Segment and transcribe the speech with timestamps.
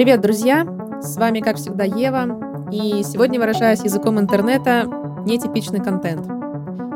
[0.00, 0.66] Привет, друзья!
[1.02, 2.70] С вами, как всегда, Ева.
[2.72, 4.86] И сегодня, выражаясь языком интернета,
[5.26, 6.26] нетипичный контент.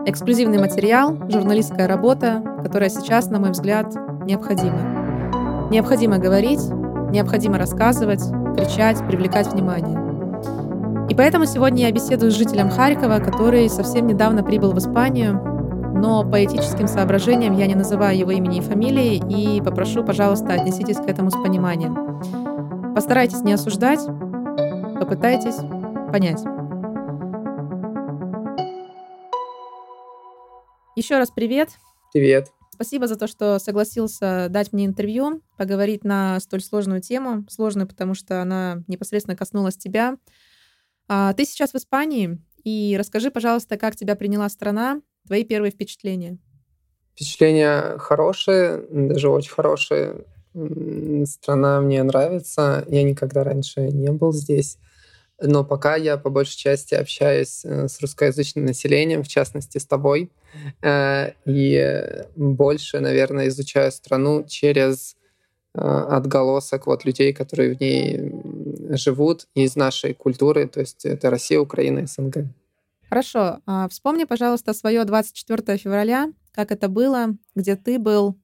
[0.08, 3.94] Эксклюзивный материал, журналистская работа, которая сейчас, на мой взгляд,
[4.24, 5.68] необходима.
[5.70, 6.62] Необходимо говорить,
[7.10, 8.22] необходимо рассказывать,
[8.56, 11.06] кричать, привлекать внимание.
[11.10, 15.42] И поэтому сегодня я беседую с жителем Харькова, который совсем недавно прибыл в Испанию,
[15.94, 20.96] но по этическим соображениям я не называю его имени и фамилии и попрошу, пожалуйста, отнеситесь
[20.96, 22.03] к этому с пониманием.
[22.94, 23.98] Постарайтесь не осуждать,
[25.00, 25.56] попытайтесь
[26.12, 26.40] понять.
[30.94, 31.70] Еще раз привет.
[32.12, 32.52] Привет.
[32.70, 37.44] Спасибо за то, что согласился дать мне интервью, поговорить на столь сложную тему.
[37.50, 40.16] Сложную, потому что она непосредственно коснулась тебя.
[41.08, 46.38] А, ты сейчас в Испании, и расскажи, пожалуйста, как тебя приняла страна, твои первые впечатления.
[47.14, 50.24] Впечатления хорошие, даже очень хорошие.
[50.54, 52.84] Страна мне нравится.
[52.88, 54.78] Я никогда раньше не был здесь.
[55.40, 60.30] Но пока я по большей части общаюсь э, с русскоязычным населением, в частности с тобой,
[60.80, 65.16] э, и больше, наверное, изучаю страну через
[65.74, 68.32] э, отголосок вот людей, которые в ней
[68.96, 72.46] живут из нашей культуры, то есть это Россия, Украина, СНГ.
[73.08, 73.58] Хорошо.
[73.66, 78.36] А вспомни, пожалуйста, свое 24 февраля, как это было, где ты был.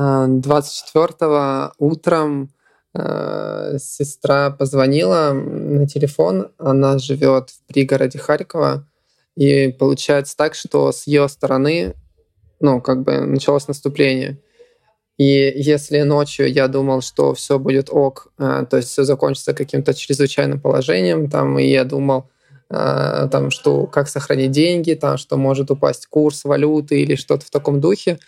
[0.00, 2.50] 24 а, утром
[2.94, 8.86] э, сестра позвонила на телефон, она живет в пригороде Харькова,
[9.36, 11.94] и получается так, что с ее стороны,
[12.60, 14.38] ну, как бы началось наступление.
[15.18, 19.92] И если ночью я думал, что все будет ок, э, то есть все закончится каким-то
[19.92, 22.30] чрезвычайным положением, там, и я думал,
[22.70, 27.50] э, там, что как сохранить деньги, там, что может упасть курс валюты или что-то в
[27.50, 28.18] таком духе,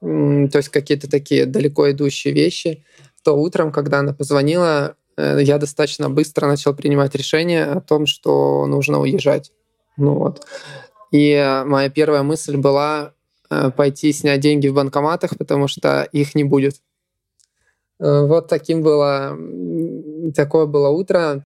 [0.00, 2.84] то есть какие-то такие далеко идущие вещи,
[3.22, 8.66] то утром, когда она позвонила, э, я достаточно быстро начал принимать решение о том, что
[8.66, 9.52] нужно уезжать.
[9.96, 10.46] Ну вот.
[11.12, 13.12] И моя первая мысль была
[13.50, 16.80] Э, пойти снять деньги в банкоматах, потому что их не будет.
[17.98, 19.36] Э, вот таким было,
[20.34, 21.42] такое было утро.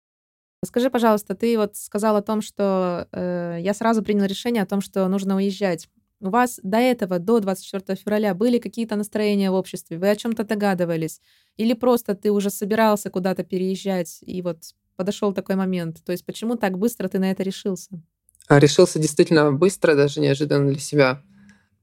[0.64, 4.80] Скажи, пожалуйста, ты вот сказал о том, что э, я сразу принял решение о том,
[4.80, 5.88] что нужно уезжать.
[6.20, 9.98] У вас до этого, до 24 февраля, были какие-то настроения в обществе?
[9.98, 11.20] Вы о чем-то догадывались?
[11.56, 14.58] Или просто ты уже собирался куда-то переезжать, и вот
[14.96, 16.02] подошел такой момент?
[16.04, 18.02] То есть почему так быстро ты на это решился?
[18.48, 21.22] А, решился действительно быстро, даже неожиданно для себя.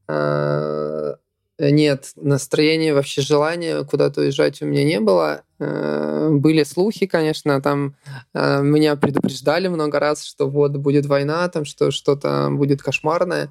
[0.10, 1.14] Э,
[1.58, 5.44] нет, настроения, вообще желания куда-то уезжать у меня не было.
[5.60, 7.96] Э, были слухи, конечно, там
[8.34, 13.50] меня предупреждали много раз, что вот будет война, там что что-то будет кошмарное.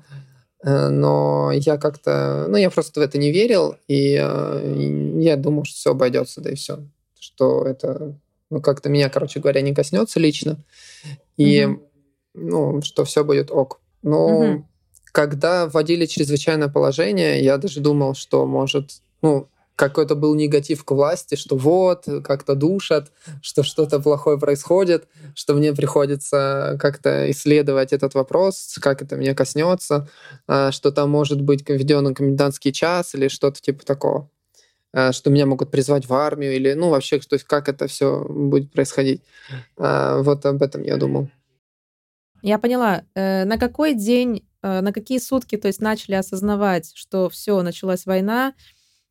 [0.67, 5.91] Но я как-то, ну я просто в это не верил, и я думал, что все
[5.91, 6.79] обойдется, да и все,
[7.19, 8.19] что это,
[8.51, 10.57] ну как-то меня, короче говоря, не коснется лично,
[11.37, 11.83] и угу.
[12.33, 13.81] ну что все будет ок.
[14.03, 14.65] Но угу
[15.15, 21.35] когда вводили чрезвычайное положение, я даже думал, что может, ну, какой-то был негатив к власти,
[21.35, 23.11] что вот, как-то душат,
[23.43, 30.09] что что-то плохое происходит, что мне приходится как-то исследовать этот вопрос, как это меня коснется,
[30.47, 34.31] а, что там может быть введен комендантский час или что-то типа такого
[34.93, 38.25] а, что меня могут призвать в армию или, ну, вообще, то есть как это все
[38.29, 39.23] будет происходить.
[39.77, 41.29] А, вот об этом я думал.
[42.43, 43.05] Я поняла.
[43.15, 48.07] Э, на какой день Э, на какие сутки, то есть, начали осознавать, что все, началась
[48.07, 48.55] война.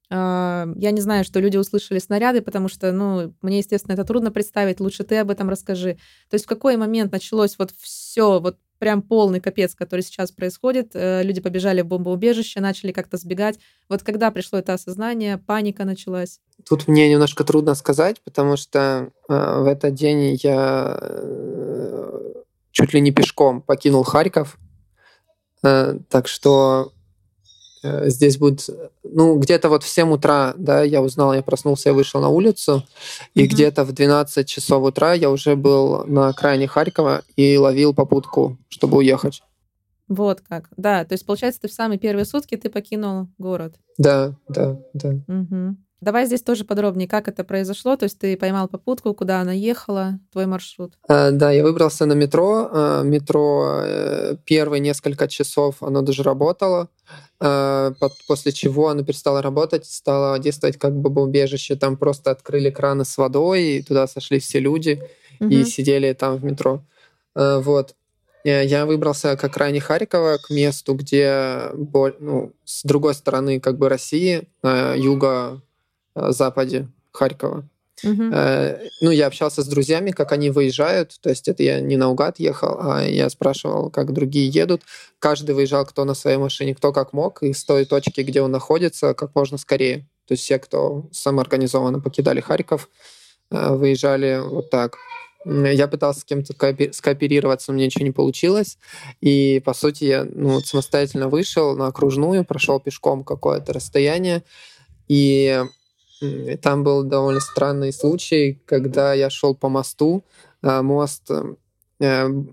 [0.10, 4.32] А, я не знаю, что люди услышали снаряды, потому что, ну, мне, естественно, это трудно
[4.32, 4.80] представить.
[4.80, 5.94] Лучше ты об этом расскажи.
[6.30, 10.92] То есть в какой момент началось вот все, вот прям полный капец, который сейчас происходит.
[10.94, 13.58] Э, люди побежали в бомбоубежище, начали как-то сбегать.
[13.88, 16.42] Вот когда пришло это осознание, паника началась?
[16.68, 22.34] Тут мне немножко трудно сказать, потому что э, в этот день я э,
[22.72, 24.58] чуть ли не пешком покинул Харьков.
[25.62, 26.92] Так что
[27.84, 28.70] здесь будет,
[29.04, 32.84] ну, где-то вот в 7 утра, да, я узнал, я проснулся, я вышел на улицу,
[33.34, 33.48] и mm-hmm.
[33.48, 38.98] где-то в 12 часов утра я уже был на окраине Харькова и ловил попутку, чтобы
[38.98, 39.44] уехать.
[40.08, 40.70] Вот как.
[40.78, 43.76] Да, то есть, получается, ты в самые первые сутки ты покинул город.
[43.98, 45.10] Да, да, да.
[45.28, 45.76] Угу.
[46.04, 47.96] Давай здесь тоже подробнее, как это произошло.
[47.96, 50.94] То есть ты поймал попутку, куда она ехала, твой маршрут?
[51.08, 52.70] А, да, я выбрался на метро.
[52.72, 56.90] А, метро э, первые несколько часов оно даже работало.
[57.40, 57.94] А,
[58.28, 61.78] после чего оно перестало работать, стало действовать как бомбоубежище.
[61.78, 65.02] Там просто открыли краны с водой, и туда сошли все люди
[65.40, 65.50] угу.
[65.50, 66.84] и сидели там в метро.
[67.34, 67.96] Вот.
[68.44, 74.50] Я выбрался к окраине Харькова, к месту, где ну, с другой стороны как бы России,
[74.62, 75.62] юго
[76.16, 77.68] западе Харькова.
[78.04, 78.24] Угу.
[79.02, 81.18] Ну, я общался с друзьями, как они выезжают.
[81.22, 84.82] То есть это я не наугад ехал, а я спрашивал, как другие едут.
[85.20, 88.52] Каждый выезжал, кто на своей машине, кто как мог, и с той точки, где он
[88.52, 90.08] находится, как можно скорее.
[90.28, 92.90] То есть все, кто самоорганизованно покидали Харьков,
[93.52, 94.98] э, выезжали вот так.
[95.46, 96.54] Я пытался с кем-то
[96.94, 98.78] скооперироваться, но мне ничего не получилось.
[99.20, 104.44] И, по сути, я ну, самостоятельно вышел на окружную, прошел пешком какое-то расстояние.
[105.10, 105.62] И
[106.62, 110.24] там был довольно странный случай, когда я шел по мосту.
[110.62, 111.30] А, мост
[112.00, 112.44] э,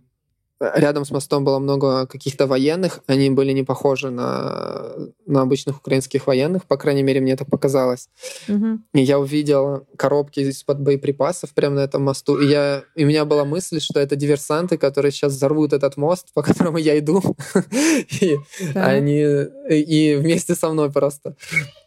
[0.61, 4.93] рядом с мостом было много каких-то военных, они были не похожи на,
[5.27, 8.09] на обычных украинских военных, по крайней мере, мне это показалось.
[8.49, 8.79] Угу.
[8.95, 13.25] И я увидел коробки из-под боеприпасов прямо на этом мосту, и, я, и у меня
[13.25, 17.23] была мысль, что это диверсанты, которые сейчас взорвут этот мост, по которому я иду,
[18.21, 18.37] и
[18.75, 19.21] они
[19.71, 21.37] и вместе со мной просто.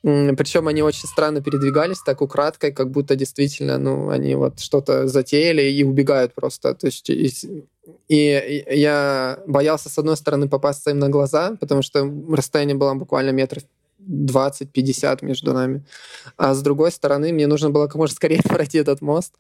[0.02, 5.62] Причем они очень странно передвигались, так украдкой, как будто действительно, ну, они вот что-то затеяли
[5.62, 6.74] и убегают просто.
[6.74, 7.10] То есть
[8.08, 13.32] и я боялся, с одной стороны, попасться им на глаза, потому что расстояние было буквально
[13.32, 13.64] метров
[14.00, 15.86] 20-50 между нами.
[16.38, 19.34] А с другой стороны, мне нужно было как можно скорее пройти этот мост.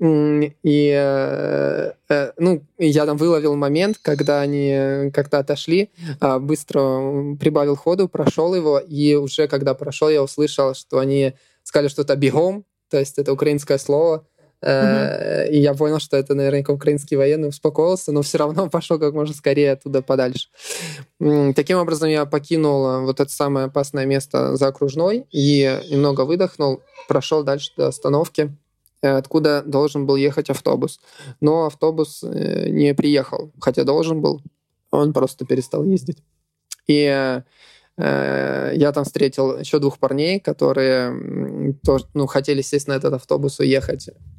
[0.00, 5.90] И э, э, ну, я там выловил момент, когда они как-то отошли,
[6.20, 11.88] а, быстро прибавил ходу, прошел его, и уже когда прошел, я услышал, что они сказали
[11.88, 14.26] что-то бегом, то есть это украинское слово,
[14.64, 15.48] Uh-huh.
[15.50, 19.34] И я понял, что это, наверное, украинский военный успокоился, но все равно пошел как можно
[19.34, 20.48] скорее оттуда подальше.
[21.18, 26.82] Таким образом, я покинул э, вот это самое опасное место за окружной и немного выдохнул,
[27.08, 28.56] прошел дальше до остановки,
[29.02, 30.98] э, откуда должен был ехать автобус.
[31.42, 34.40] Но автобус не приехал, хотя должен был,
[34.90, 36.22] он просто перестал ездить.
[36.86, 37.40] И
[37.96, 43.62] я там встретил еще двух парней, которые тоже, ну, хотели сесть на этот автобус и
[43.62, 44.33] уехать Э,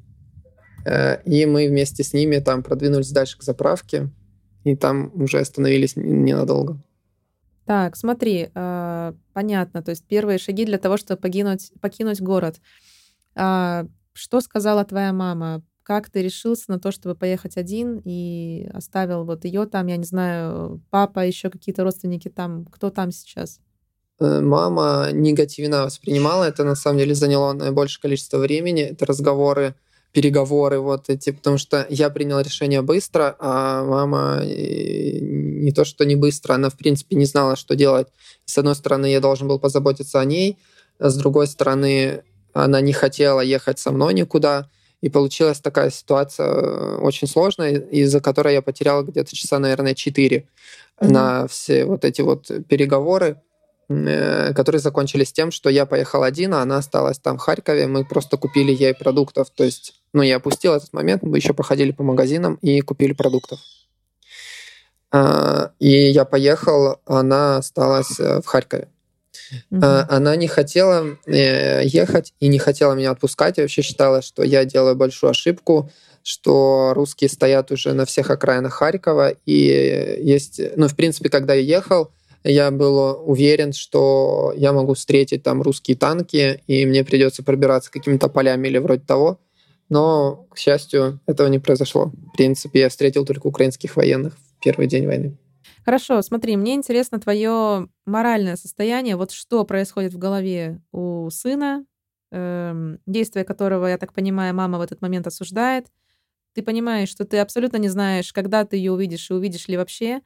[0.85, 4.09] и мы вместе с ними там продвинулись дальше к заправке,
[4.63, 6.79] и там уже остановились ненадолго.
[7.65, 9.81] Так, смотри, э, понятно.
[9.81, 12.57] То есть первые шаги для того, чтобы покинуть, покинуть город.
[13.35, 15.63] А, что сказала твоя мама?
[15.81, 20.03] Как ты решился на то, чтобы поехать один и оставил вот ее там, я не
[20.03, 22.65] знаю, папа, еще какие-то родственники там?
[22.65, 23.59] Кто там сейчас?
[24.19, 28.83] Э, мама негативно воспринимала это, на самом деле заняло наибольшее количество времени.
[28.83, 29.75] Это разговоры
[30.15, 36.05] переговоры вот эти, потому что я принял решение быстро, а мама э, не то, что
[36.05, 38.07] не быстро, она, в принципе, не знала, что делать.
[38.45, 40.57] С одной стороны, я должен был позаботиться о ней,
[40.99, 42.23] а с другой стороны,
[42.53, 44.69] она не хотела ехать со мной никуда,
[45.01, 50.37] и получилась такая ситуация э, очень сложная, из-за которой я потерял где-то часа, наверное, 4
[50.37, 51.11] mm-hmm.
[51.11, 53.41] на все вот эти вот переговоры.
[53.87, 57.85] Э, которые закончились тем, что я поехал один, а она осталась там в Харькове.
[57.85, 59.51] Мы просто купили ей продуктов.
[59.51, 63.59] То есть, ну, я опустил этот момент, мы еще походили по магазинам и купили продуктов.
[65.11, 68.87] А, и я поехал, она осталась э, в Харькове.
[69.69, 69.81] Угу.
[69.83, 73.57] Она не хотела э, ехать и не хотела меня отпускать.
[73.57, 75.91] Я вообще считала, что я делаю большую ошибку,
[76.23, 79.35] что русские стоят уже на всех окраинах Харькова.
[79.45, 82.09] И есть, ну, в принципе, когда я ехал,
[82.45, 88.29] я был уверен, что я могу встретить там русские танки, и мне придется пробираться какими-то
[88.29, 89.39] полями или вроде того.
[89.89, 92.11] Но, к счастью, этого не произошло.
[92.33, 95.37] В принципе, я встретил только украинских военных в первый день войны.
[95.83, 99.15] Хорошо, смотри, мне интересно твое моральное состояние.
[99.15, 101.85] Вот что происходит в голове у сына,
[102.31, 105.87] эм, действия которого, я так понимаю, мама в этот момент осуждает.
[106.53, 110.21] Ты понимаешь, что ты абсолютно не знаешь, когда ты ее увидишь и увидишь ли вообще.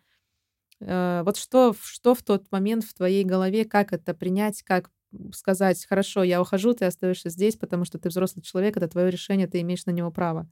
[0.81, 4.89] Э, вот что, что в тот момент в твоей голове, как это принять, как
[5.33, 9.48] сказать, хорошо, я ухожу, ты остаешься здесь, потому что ты взрослый человек, это твое решение,
[9.48, 10.48] ты имеешь на него право.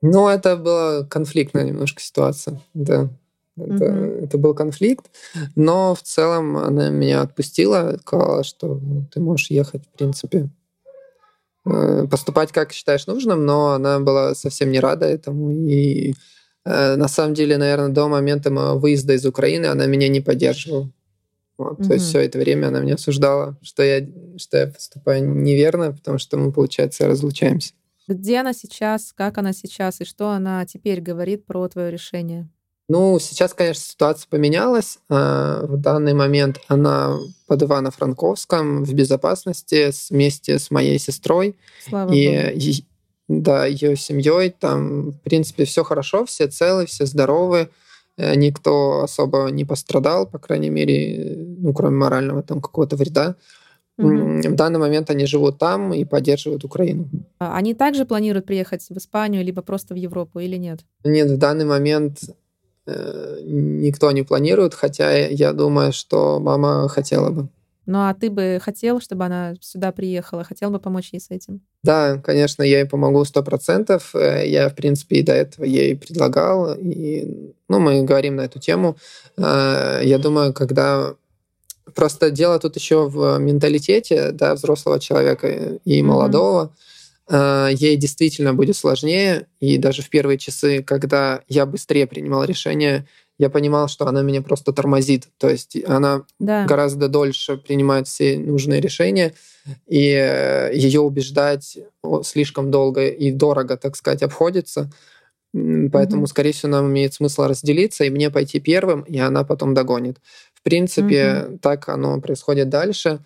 [0.00, 3.08] Ну, это была конфликтная немножко ситуация, да.
[3.56, 4.24] Это, угу.
[4.24, 5.10] это был конфликт,
[5.56, 8.80] но в целом она меня отпустила, сказала, что
[9.12, 10.48] ты можешь ехать, в принципе,
[11.66, 16.14] э, поступать как считаешь нужным, но она была совсем не рада этому и
[16.64, 20.90] на самом деле, наверное, до момента моего выезда из Украины она меня не поддерживала.
[21.58, 21.86] Вот, mm-hmm.
[21.86, 26.18] То есть все это время она меня осуждала, что я, что я поступаю неверно, потому
[26.18, 27.74] что мы, получается, разлучаемся.
[28.08, 32.48] Где она сейчас, как она сейчас и что она теперь говорит про твое решение?
[32.88, 34.98] Ну, сейчас, конечно, ситуация поменялась.
[35.08, 37.16] А, в данный момент она
[37.46, 41.56] под Ивано-Франковском в безопасности вместе с моей сестрой.
[41.88, 42.86] Слава и Богу
[43.40, 44.50] да, ее семьей.
[44.50, 47.68] Там, в принципе, все хорошо, все целы, все здоровы.
[48.16, 53.36] Э, никто особо не пострадал, по крайней мере, ну, кроме морального там какого-то вреда.
[53.98, 54.40] Угу.
[54.48, 57.08] В данный момент они живут там и поддерживают Украину.
[57.38, 60.80] А они также планируют приехать в Испанию, либо просто в Европу, или нет?
[61.04, 62.18] Нет, в данный момент
[62.86, 67.48] э, никто не планирует, хотя я думаю, что мама хотела бы.
[67.86, 70.44] Ну а ты бы хотел, чтобы она сюда приехала?
[70.44, 71.60] Хотел бы помочь ей с этим?
[71.82, 74.14] Да, конечно, я ей помогу сто процентов.
[74.14, 76.74] Э, я, в принципе, и до этого ей предлагал.
[76.74, 78.96] И, ну, мы говорим на эту тему.
[79.36, 81.14] Э, я думаю, когда
[81.94, 85.48] Просто дело тут еще в менталитете да, взрослого человека
[85.84, 86.72] и молодого.
[87.28, 87.74] Mm-hmm.
[87.74, 89.46] Ей действительно будет сложнее.
[89.60, 93.06] И даже в первые часы, когда я быстрее принимал решение,
[93.38, 95.28] я понимал, что она меня просто тормозит.
[95.38, 96.64] То есть она да.
[96.66, 99.34] гораздо дольше принимает все нужные решения,
[99.86, 101.78] и э, ее убеждать
[102.24, 104.90] слишком долго и дорого, так сказать, обходится.
[105.52, 106.28] Поэтому, mm-hmm.
[106.28, 110.18] скорее всего, нам имеет смысл разделиться, и мне пойти первым, и она потом догонит.
[110.54, 111.58] В принципе, mm-hmm.
[111.58, 113.20] так оно происходит дальше,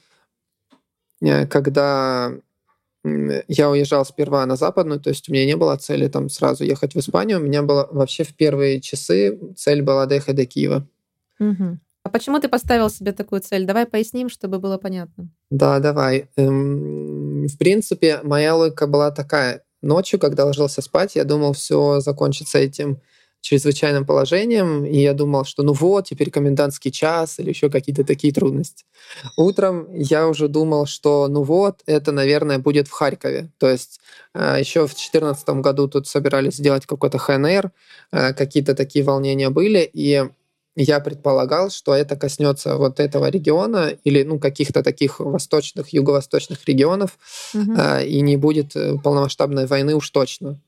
[1.21, 2.33] э, когда
[3.49, 6.95] я уезжал сперва на западную, то есть у меня не было цели там сразу ехать
[6.95, 10.87] в Испанию, у меня было вообще в первые часы цель была доехать до Киева.
[11.39, 11.79] Угу.
[12.05, 13.65] А почему ты поставил себе такую цель?
[13.65, 15.29] Давай поясним, чтобы было понятно.
[15.51, 16.29] Да, давай.
[16.37, 19.63] Эм, в принципе, моя логика была такая.
[19.83, 23.01] Ночью, когда ложился спать, я думал, все закончится этим
[23.47, 28.33] чрезвычайным положением, и я думал, что ну вот, теперь комендантский час или еще какие-то такие
[28.33, 28.85] трудности.
[29.37, 33.53] Утром я уже думал, что ну вот, это, наверное, будет в Харькове.
[33.59, 34.01] То есть
[34.35, 37.71] э, еще в 2014 году тут собирались сделать какой-то ХНР,
[38.11, 40.25] э, какие-то такие волнения были, и
[40.75, 47.17] я предполагал, что это коснется вот этого региона или ну, каких-то таких восточных, юго-восточных регионов,
[47.55, 47.75] угу.
[48.05, 50.59] и не будет полномасштабной войны уж точно.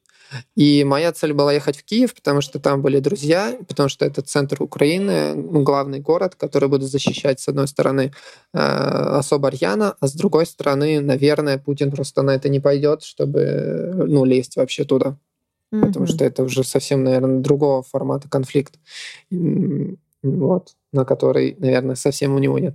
[0.55, 4.23] И моя цель была ехать в Киев, потому что там были друзья, потому что это
[4.23, 8.13] центр Украины, ну, главный город, который будет защищать, с одной стороны,
[8.55, 13.93] э, особо рьяно, а с другой стороны, наверное, Путин просто на это не пойдет, чтобы
[14.07, 15.17] ну, лезть вообще туда.
[15.73, 15.87] Mm-hmm.
[15.87, 18.79] Потому что это уже совсем, наверное, другого формата конфликт.
[20.23, 22.75] Вот, на который, наверное, совсем у него нет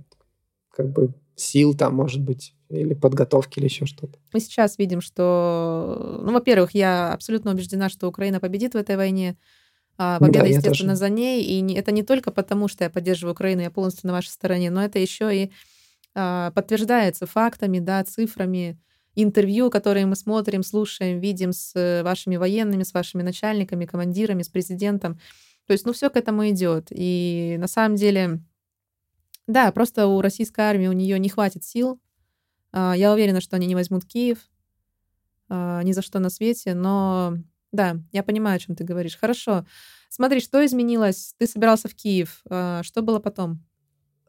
[0.76, 4.18] как бы сил там, может быть, или подготовки, или еще что-то.
[4.32, 9.36] Мы сейчас видим, что, ну, во-первых, я абсолютно убеждена, что Украина победит в этой войне.
[9.96, 11.44] А, победа, да, естественно, за ней.
[11.44, 14.70] И не, это не только потому, что я поддерживаю Украину, я полностью на вашей стороне,
[14.70, 15.52] но это еще и
[16.14, 18.80] а, подтверждается фактами, да, цифрами,
[19.14, 25.20] интервью, которые мы смотрим, слушаем, видим с вашими военными, с вашими начальниками, командирами, с президентом.
[25.66, 26.88] То есть, ну, все к этому идет.
[26.90, 28.40] И на самом деле,
[29.46, 32.00] да, просто у российской армии у нее не хватит сил
[32.74, 34.38] а, я уверена, что они не возьмут Киев
[35.48, 37.36] а, ни за что на свете, но
[37.70, 39.16] да, я понимаю, о чем ты говоришь.
[39.16, 39.64] Хорошо.
[40.08, 41.34] Смотри, что изменилось?
[41.38, 42.42] Ты собирался в Киев.
[42.50, 43.64] А, что было потом?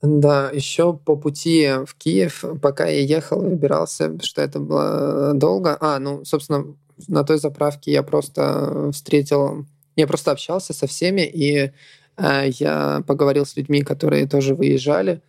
[0.01, 5.75] Да, еще по пути в Киев, пока я ехал, выбирался, что это было долго.
[5.79, 6.75] А, ну, собственно,
[7.07, 11.71] на той заправке я просто встретил, я просто общался со всеми, и
[12.17, 15.21] я поговорил с людьми, которые тоже выезжали.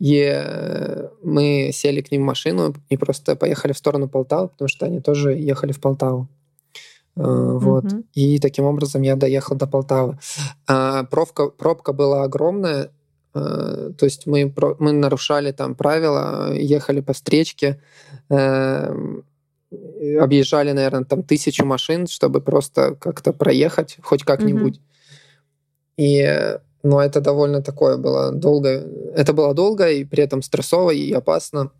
[0.00, 4.68] И э, мы сели к ним в машину и просто поехали в сторону Полтавы, потому
[4.68, 6.28] что они тоже ехали в Полтаву.
[7.16, 7.84] Uh, вот.
[7.84, 8.04] Mm-hmm.
[8.14, 10.18] И таким образом я доехал до Полтавы.
[10.66, 12.90] Uh, пробка, пробка была огромная.
[13.32, 17.80] То есть мы, мы нарушали там правила, ехали по встречке,
[18.28, 24.76] объезжали, наверное, там тысячу машин, чтобы просто как-то проехать, хоть как-нибудь.
[24.76, 24.93] Mm-hmm.
[25.96, 28.86] И но это довольно такое было долго.
[29.16, 31.70] Это было долго и при этом стрессово и опасно.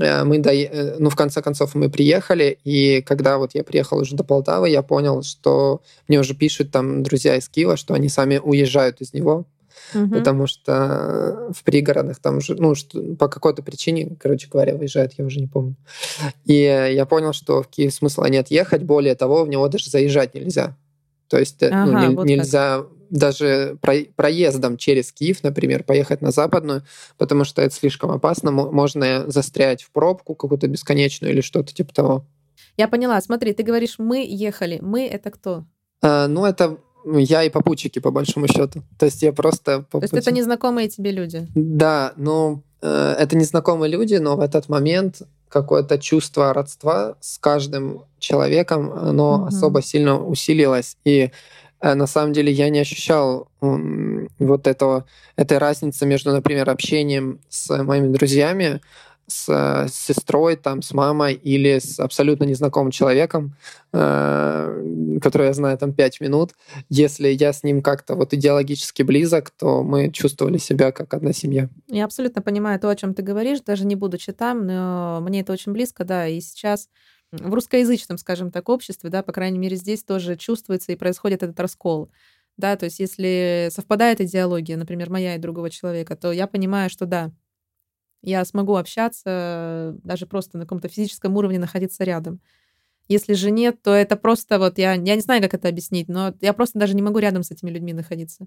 [0.00, 0.52] Э, мы до...
[0.54, 4.70] Э, ну, в конце концов, мы приехали, и когда вот я приехал уже до Полтавы,
[4.70, 9.12] я понял, что мне уже пишут там друзья из Киева, что они сами уезжают из
[9.12, 9.46] него,
[9.94, 10.10] угу.
[10.10, 12.74] потому что в пригородах там уже, ну,
[13.18, 15.74] по какой-то причине, короче говоря, выезжают, я уже не помню.
[16.44, 20.34] И я понял, что в Киев смысла нет ехать, более того, в него даже заезжать
[20.34, 20.76] нельзя.
[21.26, 23.78] То есть э, ну, ага, ну, не, вот нельзя как даже
[24.16, 26.82] проездом через Киев, например, поехать на западную,
[27.18, 28.50] потому что это слишком опасно.
[28.50, 32.24] Можно застрять в пробку какую-то бесконечную или что-то типа того.
[32.76, 33.20] Я поняла.
[33.20, 34.78] Смотри, ты говоришь, мы ехали.
[34.80, 35.64] Мы— это кто?
[36.00, 38.82] А, ну, это я и попутчики, по большому счету.
[38.98, 39.84] То есть я просто...
[39.90, 41.46] То есть это незнакомые тебе люди?
[41.54, 48.04] Да, ну, э, это незнакомые люди, но в этот момент какое-то чувство родства с каждым
[48.18, 49.44] человеком, оно угу.
[49.46, 50.96] особо сильно усилилось.
[51.04, 51.30] И
[51.82, 55.04] на самом деле я не ощущал вот этого,
[55.36, 58.80] этой разницы между, например, общением с моими друзьями
[59.32, 59.48] с,
[59.88, 63.56] с сестрой, там, с мамой или с абсолютно незнакомым человеком,
[63.92, 66.52] э, который я знаю там пять минут,
[66.88, 71.68] если я с ним как-то вот идеологически близок, то мы чувствовали себя как одна семья.
[71.88, 75.52] Я абсолютно понимаю то, о чем ты говоришь, даже не будучи там, но мне это
[75.52, 76.88] очень близко, да, и сейчас
[77.32, 81.58] в русскоязычном, скажем так, обществе, да, по крайней мере, здесь тоже чувствуется и происходит этот
[81.58, 82.10] раскол.
[82.58, 87.06] Да, то есть если совпадает идеология, например, моя и другого человека, то я понимаю, что
[87.06, 87.32] да,
[88.22, 92.40] я смогу общаться, даже просто на каком-то физическом уровне находиться рядом.
[93.08, 96.34] Если же нет, то это просто вот, я, я не знаю, как это объяснить, но
[96.40, 98.46] я просто даже не могу рядом с этими людьми находиться.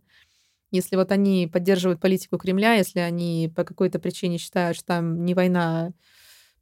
[0.72, 5.34] Если вот они поддерживают политику Кремля, если они по какой-то причине считают, что там не
[5.34, 5.94] война, а,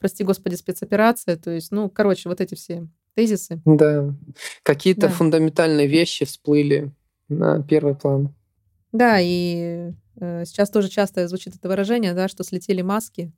[0.04, 3.62] прости господи, спецоперация, то есть, ну, короче, вот эти все тезисы.
[3.64, 4.14] Да,
[4.62, 5.08] какие-то да.
[5.08, 6.92] фундаментальные вещи всплыли
[7.30, 8.36] на первый план.
[8.92, 13.32] Да, и э, сейчас тоже часто звучит это выражение, да, что слетели маски,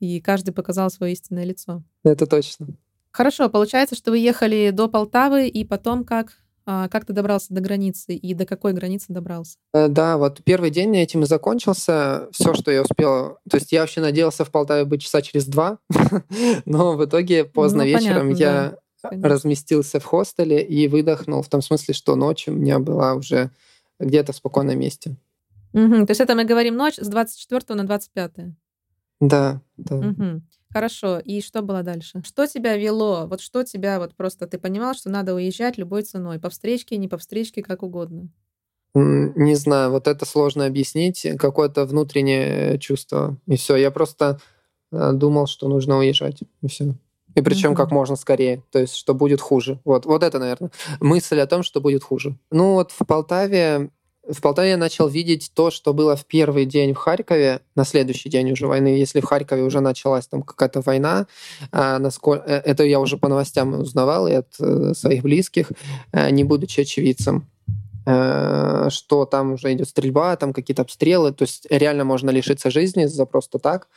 [0.00, 1.84] и каждый показал свое истинное лицо.
[2.02, 2.66] Это точно.
[3.12, 6.38] Хорошо, получается, что вы ехали до Полтавы, и потом как?
[6.70, 9.56] А, как ты добрался до границы и до какой границы добрался?
[9.72, 12.28] Э, да, вот первый день этим и закончился.
[12.30, 13.38] Все, что я успел.
[13.48, 15.78] То есть я вообще надеялся в Полтаве быть часа через два,
[16.66, 21.48] но в итоге поздно ну, вечером понятно, я да, разместился в хостеле и выдохнул в
[21.48, 23.50] том смысле, что ночью у меня была уже
[23.98, 25.16] где-то в спокойном месте.
[25.72, 26.04] Угу.
[26.04, 28.32] То есть это мы говорим ночь с 24 на 25?
[29.20, 29.96] Да, да.
[29.96, 30.42] Угу.
[30.70, 31.18] Хорошо.
[31.18, 32.22] И что было дальше?
[32.24, 33.26] Что тебя вело?
[33.26, 36.38] Вот что тебя вот просто ты понимал, что надо уезжать любой ценой?
[36.38, 38.28] По встречке, не по встречке, как угодно?
[38.94, 41.26] Не знаю, вот это сложно объяснить.
[41.38, 43.38] Какое-то внутреннее чувство.
[43.46, 43.76] И все.
[43.76, 44.40] Я просто
[44.92, 46.40] э, думал, что нужно уезжать.
[46.62, 46.94] И все.
[47.34, 47.76] И причем mm-hmm.
[47.76, 48.62] как можно скорее.
[48.70, 49.78] То есть, что будет хуже.
[49.84, 50.70] Вот, вот это, наверное,
[51.00, 52.36] мысль о том, что будет хуже.
[52.50, 53.90] Ну вот в Полтаве
[54.28, 58.28] в Полтаве я начал видеть то, что было в первый день в Харькове, на следующий
[58.28, 58.88] день уже войны.
[58.88, 61.26] Если в Харькове уже началась там какая-то война,
[61.72, 65.72] а насколько, э, это я уже по новостям узнавал и от э, своих близких,
[66.12, 67.46] э, не будучи очевидцем
[68.88, 73.26] что там уже идет стрельба, там какие-то обстрелы, то есть реально можно лишиться жизни за
[73.26, 73.88] просто так.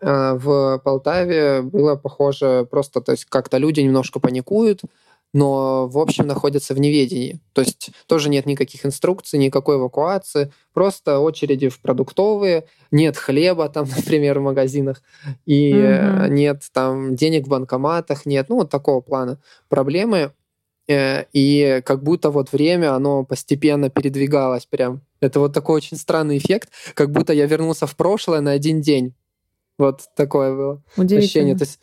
[0.00, 4.80] В Полтаве было похоже просто, то есть как-то люди немножко паникуют,
[5.32, 7.40] но, в общем, находятся в неведении.
[7.52, 13.86] То есть тоже нет никаких инструкций, никакой эвакуации, просто очереди в продуктовые, нет хлеба там,
[13.96, 15.02] например, в магазинах,
[15.46, 16.28] и mm-hmm.
[16.30, 19.38] нет там денег в банкоматах, нет, ну, вот такого плана
[19.68, 20.32] проблемы.
[20.88, 25.02] Э, и как будто вот время, оно постепенно передвигалось прям.
[25.20, 29.14] Это вот такой очень странный эффект, как будто я вернулся в прошлое на один день.
[29.78, 31.56] Вот такое было ощущение.
[31.56, 31.78] То есть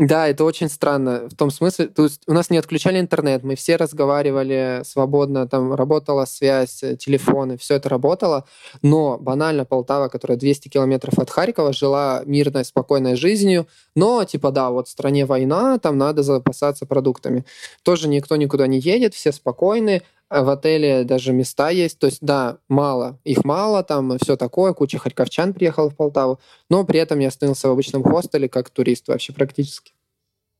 [0.00, 3.54] да, это очень странно в том смысле, то есть у нас не отключали интернет, мы
[3.54, 8.46] все разговаривали свободно, там работала связь, э, телефоны, все это работало,
[8.80, 14.70] но банально Полтава, которая 200 километров от Харькова, жила мирной, спокойной жизнью, но типа да,
[14.70, 17.44] вот в стране война, там надо запасаться продуктами.
[17.82, 21.98] Тоже никто никуда не едет, все спокойны, в отеле даже места есть.
[21.98, 26.38] То есть, да, мало, их мало, там все такое, куча харьковчан приехала в Полтаву,
[26.68, 29.92] но при этом я остановился в обычном хостеле как турист вообще практически.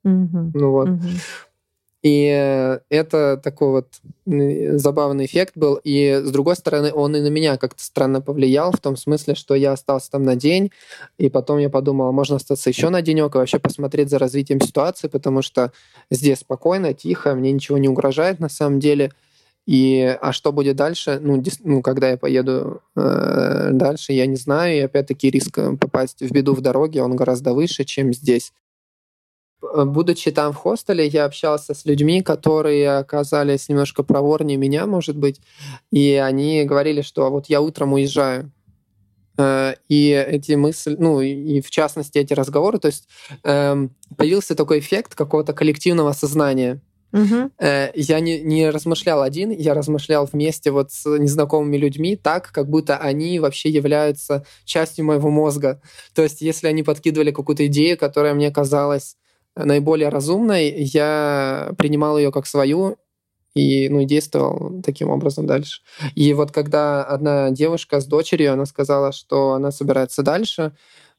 [0.04, 0.50] Mm-hmm.
[0.54, 0.88] Ну вот.
[0.88, 1.20] Mm-hmm.
[2.02, 2.24] И
[2.88, 3.88] это такой вот
[4.24, 5.78] забавный эффект был.
[5.85, 9.54] И с другой стороны, он и на меня как-то странно повлиял, в том смысле, что
[9.54, 10.70] я остался там на день,
[11.18, 14.62] и потом я подумал, а можно остаться еще на денек и вообще посмотреть за развитием
[14.62, 15.72] ситуации, потому что
[16.11, 19.12] здесь спокойно, тихо, мне ничего не угрожает на самом деле.
[19.70, 21.20] И, а что будет дальше?
[21.22, 24.76] Ну, ну когда я поеду э, дальше, я не знаю.
[24.76, 28.52] И опять-таки риск э, попасть в беду в дороге, он гораздо выше, чем здесь.
[29.62, 35.16] Э, будучи там в хостеле, я общался с людьми, которые оказались немножко проворнее меня, может
[35.16, 35.40] быть,
[35.92, 38.50] и они говорили, что вот я утром уезжаю.
[39.38, 43.06] Э, и эти мысли, ну и в частности эти разговоры, то есть
[43.44, 46.80] эм, появился такой эффект какого-то коллективного сознания.
[47.12, 47.51] Угу.
[47.61, 52.96] Я не, не размышлял один, я размышлял вместе вот с незнакомыми людьми так, как будто
[52.99, 55.81] они вообще являются частью моего мозга.
[56.14, 59.16] То есть если они подкидывали какую-то идею, которая мне казалась
[59.57, 62.96] наиболее разумной, я принимал ее как свою
[63.55, 65.83] и ну, действовал таким образом дальше.
[66.14, 70.73] И вот когда одна девушка с дочерью, она сказала, что она собирается дальше,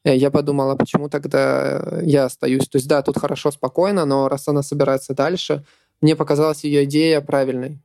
[0.04, 2.68] э, я подумала, почему тогда я остаюсь.
[2.68, 5.64] То есть да, тут хорошо, спокойно, но раз она собирается дальше,
[6.02, 7.80] мне показалась ее идея правильной.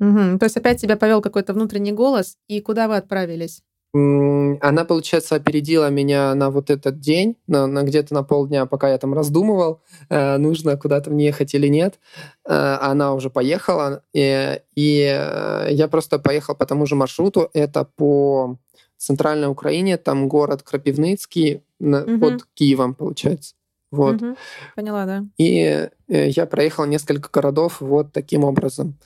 [0.00, 0.38] Угу.
[0.38, 3.62] То есть опять тебя повел какой-то внутренний голос, и куда вы отправились?
[3.94, 8.98] Она, получается, опередила меня на вот этот день, на, на где-то на полдня, пока я
[8.98, 12.00] там раздумывал, э, нужно куда-то мне ехать или нет.
[12.44, 17.48] Э, она уже поехала, и, и э, я просто поехал по тому же маршруту.
[17.52, 18.58] Это по
[18.96, 22.18] центральной Украине, там город Крапивницкий угу.
[22.18, 23.54] под Киевом, получается.
[23.94, 24.20] Вот.
[24.20, 24.36] Угу.
[24.76, 25.24] Поняла, да.
[25.38, 28.96] И э, я проехал несколько городов вот таким образом.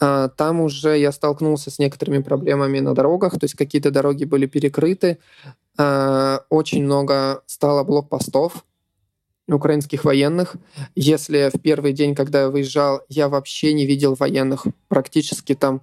[0.00, 4.46] А, там уже я столкнулся с некоторыми проблемами на дорогах, то есть какие-то дороги были
[4.46, 5.18] перекрыты,
[5.78, 8.64] а, очень много стало блокпостов
[9.48, 10.56] украинских военных.
[10.94, 15.82] Если в первый день, когда я выезжал, я вообще не видел военных, практически там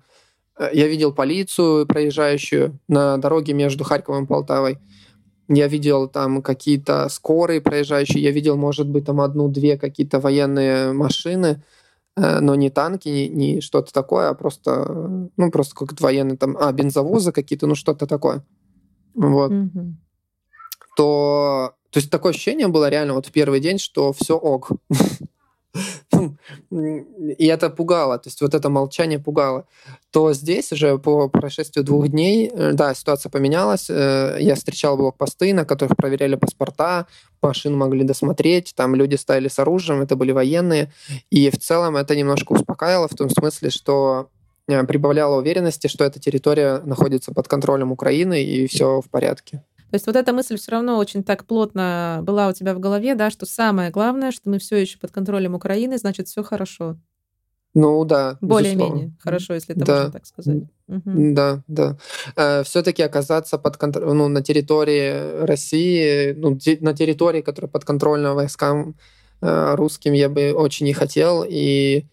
[0.58, 4.80] э, я видел полицию, проезжающую на дороге между Харьковом и Полтавой.
[5.54, 8.24] Я видел там какие-то скорые проезжающие.
[8.24, 11.62] Я видел, может быть, там одну-две какие-то военные машины.
[12.16, 16.58] Э, но не танки, не, не что-то такое, а просто, ну, просто как-то военные там,
[16.58, 18.46] а, бензовозы какие-то, ну, что-то такое.
[19.14, 19.52] Вот.
[19.52, 19.94] Mm-hmm.
[20.98, 24.72] То, то есть такое ощущение было реально вот в первый день, что все ок.
[26.69, 29.65] и это пугало, то есть вот это молчание пугало,
[30.12, 35.53] то здесь уже по прошествию двух дней, э, да, ситуация поменялась, э, я встречал блокпосты,
[35.53, 37.07] на которых проверяли паспорта,
[37.41, 40.91] машин могли досмотреть, там люди стояли с оружием, это были военные,
[41.29, 44.29] и в целом это немножко успокаивало в том смысле, что
[44.67, 49.63] э, прибавляло уверенности, что эта территория находится под контролем Украины и все в порядке.
[49.91, 53.13] То есть вот эта мысль все равно очень так плотно была у тебя в голове,
[53.13, 56.97] да, что самое главное, что мы все еще под контролем Украины, значит, все хорошо.
[57.73, 58.38] Ну да.
[58.39, 59.95] Более-менее хорошо, если это да.
[59.95, 60.63] можно так сказать.
[60.88, 61.34] Угу.
[61.34, 61.97] Да, да.
[62.38, 68.36] Э, все-таки оказаться под контролем, ну, на территории России, ну, на территории, которая под контролем
[68.36, 68.95] войскам
[69.41, 71.45] э, русским, я бы очень не хотел.
[71.47, 72.06] И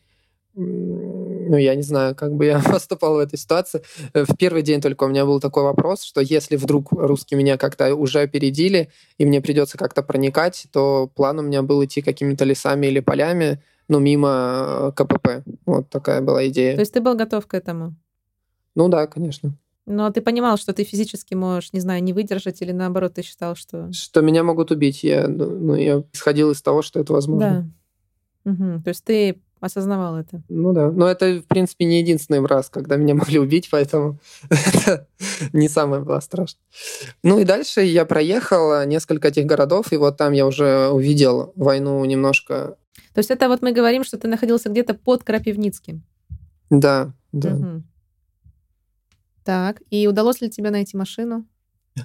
[1.49, 3.83] ну, я не знаю, как бы я поступал в этой ситуации.
[4.13, 7.57] Э, в первый день только у меня был такой вопрос, что если вдруг русские меня
[7.57, 12.45] как-то уже опередили, и мне придется как-то проникать, то план у меня был идти какими-то
[12.45, 15.45] лесами или полями, ну, мимо э, КПП.
[15.67, 16.75] Вот такая была идея.
[16.75, 17.95] То есть ты был готов к этому?
[18.75, 19.57] Ну да, конечно.
[19.87, 23.57] Но ты понимал, что ты физически можешь, не знаю, не выдержать, или наоборот, ты считал,
[23.57, 23.91] что...
[23.91, 25.03] Что меня могут убить.
[25.03, 27.73] Я, ну, я исходил из того, что это возможно.
[28.45, 28.53] Да.
[28.53, 28.83] Угу.
[28.83, 30.43] То есть ты осознавал это.
[30.49, 30.91] Ну да.
[30.91, 34.19] Но это, в принципе, не единственный раз, когда меня могли убить, поэтому
[34.51, 35.07] это
[35.53, 36.61] не самое было страшно.
[37.23, 42.05] Ну и дальше я проехал несколько этих городов, и вот там я уже увидел войну
[42.05, 42.77] немножко.
[43.15, 46.03] То есть это вот мы говорим, что ты находился где-то под Крапивницким.
[46.71, 47.55] Да, да.
[47.55, 47.83] Угу.
[49.45, 51.47] Так, и удалось ли тебе найти машину?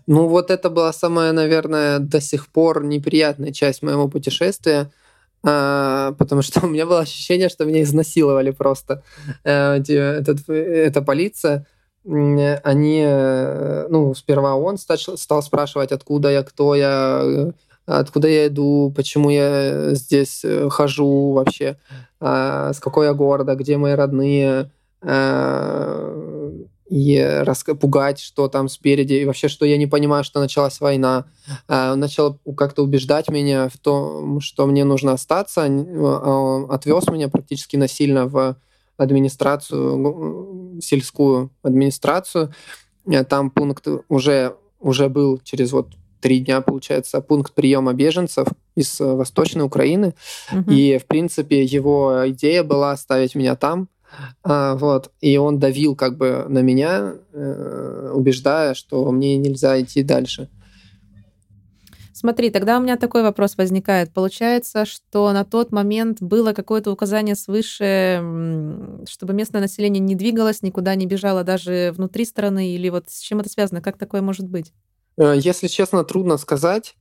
[0.07, 5.02] Ну вот это была самая, наверное, до сих пор неприятная часть моего путешествия– а,
[5.43, 9.03] потому что у меня было ощущение, что меня изнасиловали просто.
[9.43, 11.65] Э, этот, эта полиция,
[12.05, 17.53] они, э, ну, сперва он стал, спрашивать, откуда я, кто я,
[17.85, 21.77] откуда я иду, почему я здесь э, хожу вообще,
[22.19, 24.71] а, с какого я города, где мои родные,
[26.93, 27.43] и
[27.79, 31.25] пугать, что там спереди, и вообще, что я не понимаю, что началась война.
[31.67, 35.61] Он начал как-то убеждать меня в том, что мне нужно остаться.
[35.61, 38.57] Он отвез меня практически насильно в
[38.97, 42.53] администрацию, сельскую администрацию.
[43.27, 49.63] Там пункт уже, уже был через вот три дня, получается, пункт приема беженцев из Восточной
[49.63, 50.13] Украины.
[50.51, 50.71] Угу.
[50.71, 53.89] И, в принципе, его идея была оставить меня там,
[54.43, 55.11] а, вот.
[55.21, 60.49] И он давил как бы на меня, э, убеждая, что мне нельзя идти дальше.
[62.13, 64.13] Смотри, тогда у меня такой вопрос возникает.
[64.13, 70.95] Получается, что на тот момент было какое-то указание свыше, чтобы местное население не двигалось, никуда
[70.95, 73.81] не бежало даже внутри страны, или вот с чем это связано?
[73.81, 74.71] Как такое может быть?
[75.17, 76.95] Э, если честно, трудно сказать.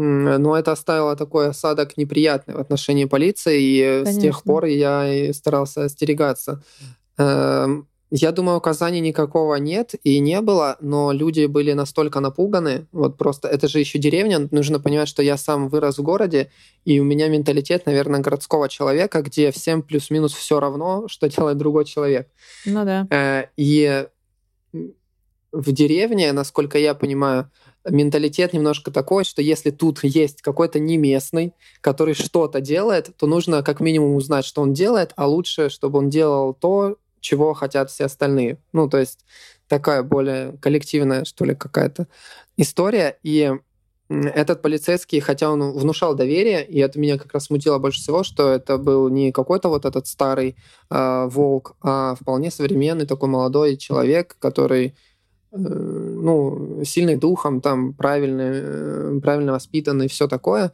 [0.00, 4.12] Но это оставило такой осадок неприятный в отношении полиции, и Конечно.
[4.12, 6.62] с тех пор я старался остерегаться.
[7.18, 12.86] Эм, я думаю, указаний никакого нет и не было, но люди были настолько напуганы.
[12.92, 14.48] Вот просто это же еще деревня.
[14.50, 16.50] Нужно понимать, что я сам вырос в городе,
[16.84, 21.84] и у меня менталитет, наверное, городского человека, где всем плюс-минус все равно, что делает другой
[21.84, 22.28] человек.
[22.64, 23.06] Ну да.
[23.10, 24.06] Э, и
[25.52, 27.50] в деревне, насколько я понимаю,
[27.90, 33.62] менталитет немножко такой, что если тут есть какой-то не местный, который что-то делает, то нужно
[33.62, 38.04] как минимум узнать, что он делает, а лучше, чтобы он делал то, чего хотят все
[38.04, 38.58] остальные.
[38.72, 39.24] Ну, то есть
[39.68, 42.06] такая более коллективная, что ли, какая-то
[42.56, 43.18] история.
[43.22, 43.52] И
[44.08, 48.50] этот полицейский, хотя он внушал доверие, и это меня как раз смутило больше всего, что
[48.50, 50.56] это был не какой-то вот этот старый
[50.90, 54.94] э, волк, а вполне современный такой молодой человек, который
[55.50, 60.72] ну, сильный духом, там, правильный, э, правильно воспитанный, все такое,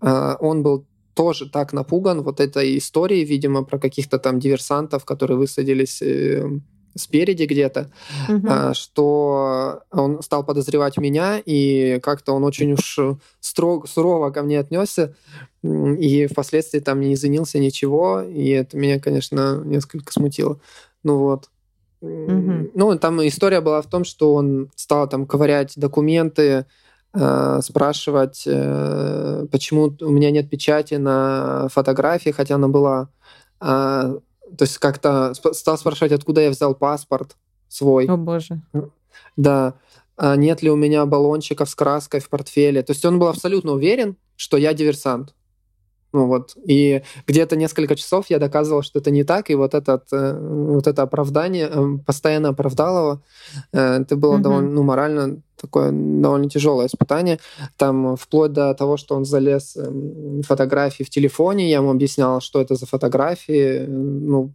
[0.00, 5.38] а, он был тоже так напуган вот этой историей, видимо, про каких-то там диверсантов, которые
[5.38, 6.48] высадились э,
[6.96, 7.90] спереди где-то,
[8.28, 8.74] угу.
[8.74, 12.98] что он стал подозревать меня, и как-то он очень уж
[13.40, 15.14] строго, сурово ко мне отнесся,
[15.62, 20.60] и впоследствии там не извинился ничего, и это меня, конечно, несколько смутило.
[21.02, 21.48] Ну вот.
[22.00, 26.66] Ну, там история была в том, что он стал там ковырять документы,
[27.12, 33.08] э, спрашивать, э, почему у меня нет печати на фотографии, хотя она была.
[33.60, 34.18] Э,
[34.56, 37.36] то есть как-то стал спрашивать, откуда я взял паспорт
[37.68, 38.06] свой.
[38.06, 38.60] О боже.
[39.36, 39.74] Да.
[40.16, 42.82] А нет ли у меня баллончиков с краской в портфеле.
[42.82, 45.34] То есть он был абсолютно уверен, что я диверсант.
[46.12, 50.06] Ну вот, и где-то несколько часов я доказывал, что это не так, и вот, этот,
[50.12, 53.22] э, вот это оправдание, э, постоянно оправдал его.
[53.72, 54.42] Э, это было mm-hmm.
[54.42, 57.38] довольно, ну, морально такое довольно тяжелое испытание.
[57.76, 62.60] Там вплоть до того, что он залез эм, фотографии в телефоне, я ему объяснял, что
[62.60, 64.52] это за фотографии, ну,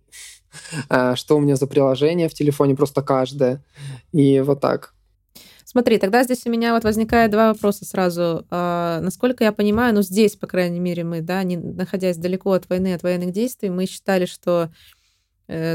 [1.16, 3.64] что у меня за приложение в телефоне, просто каждое.
[4.12, 4.95] И вот так.
[5.76, 8.46] Смотри, тогда здесь у меня вот возникает два вопроса сразу.
[8.50, 12.70] А, насколько я понимаю, ну здесь, по крайней мере, мы, да, не находясь далеко от
[12.70, 14.70] войны, от военных действий, мы считали, что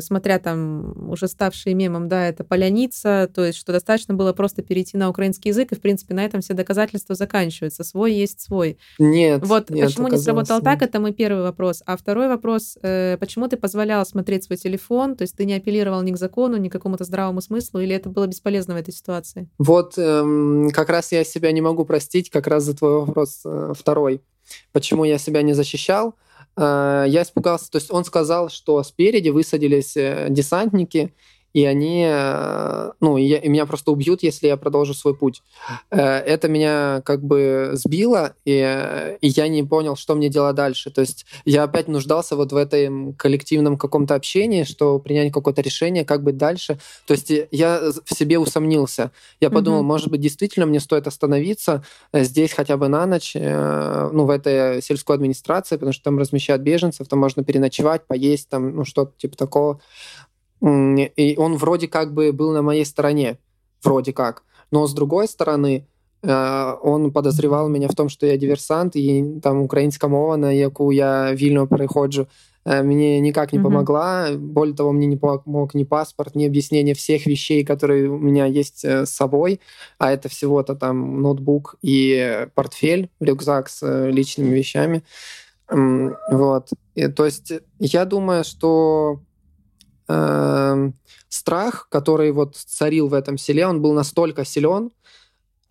[0.01, 4.97] смотря там уже ставшие мемом, да, это поляница, то есть что достаточно было просто перейти
[4.97, 7.85] на украинский язык, и, в принципе, на этом все доказательства заканчиваются.
[7.85, 8.79] Свой есть свой.
[8.99, 11.83] Нет, Вот нет, почему не сработал так, это мой первый вопрос.
[11.87, 16.03] А второй вопрос, э, почему ты позволял смотреть свой телефон, то есть ты не апеллировал
[16.03, 19.49] ни к закону, ни к какому-то здравому смыслу, или это было бесполезно в этой ситуации?
[19.59, 23.73] Вот эм, как раз я себя не могу простить, как раз за твой вопрос э,
[23.77, 24.23] второй.
[24.73, 26.15] Почему я себя не защищал?
[26.57, 31.15] Э, я испугался, то есть он сказал, что спереди высадились э, десантники,
[31.53, 35.43] и они, э, ну, и, я, и меня просто убьют, если я продолжу свой путь.
[35.91, 40.91] Э, это меня как бы сбило, и, и я не понял, что мне делать дальше.
[40.91, 46.05] То есть я опять нуждался вот в этом коллективном каком-то общении, что принять какое-то решение,
[46.05, 46.79] как быть дальше.
[47.07, 49.11] То есть я в себе усомнился.
[49.41, 49.85] Я подумал, mm-hmm.
[49.85, 54.83] может быть, действительно мне стоит остановиться э, здесь хотя бы на ночь, ну, в этой
[54.83, 59.37] сельской администрации, потому что там размещают беженцев, там можно переночевать, поесть, там, ну, что-то типа
[59.37, 59.81] такого.
[60.63, 63.39] И он вроде как бы был на моей стороне,
[63.83, 64.43] вроде как.
[64.71, 65.87] Но с другой стороны,
[66.23, 70.93] э, он подозревал меня в том, что я диверсант, и там украинская мова, на яку
[70.93, 72.29] я вільно переходжу,
[72.65, 73.63] э, мне никак не mm-hmm.
[73.63, 74.29] помогла.
[74.37, 78.85] Более того, мне не помог ни паспорт, ни объяснение всех вещей, которые у меня есть
[78.85, 79.61] э, с собой,
[79.99, 85.03] а это всего-то там ноутбук и портфель, рюкзак с личными вещами.
[85.73, 86.69] Вот.
[86.97, 89.21] И, то есть я думаю, что
[90.11, 90.93] э,
[91.29, 94.91] страх, который вот царил в этом селе, он был настолько силен,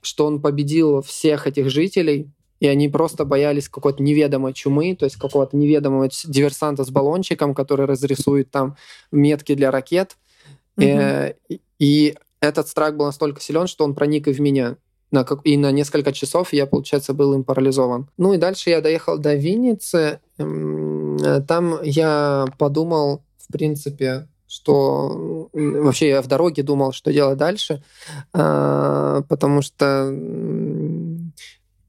[0.01, 5.17] что он победил всех этих жителей, и они просто боялись какой-то неведомой чумы, то есть
[5.17, 8.75] какого-то неведомого диверсанта с баллончиком, который разрисует там
[9.11, 10.17] метки для ракет.
[10.77, 11.35] Mm-hmm.
[11.49, 14.77] И, и этот страх был настолько силен, что он проник и в меня.
[15.11, 18.09] На, как, и на несколько часов я, получается, был им парализован.
[18.17, 20.19] Ну и дальше я доехал до Винницы.
[20.37, 27.83] Там я подумал, в принципе, что вообще я в дороге думал, что делать дальше,
[28.33, 30.09] а, потому что,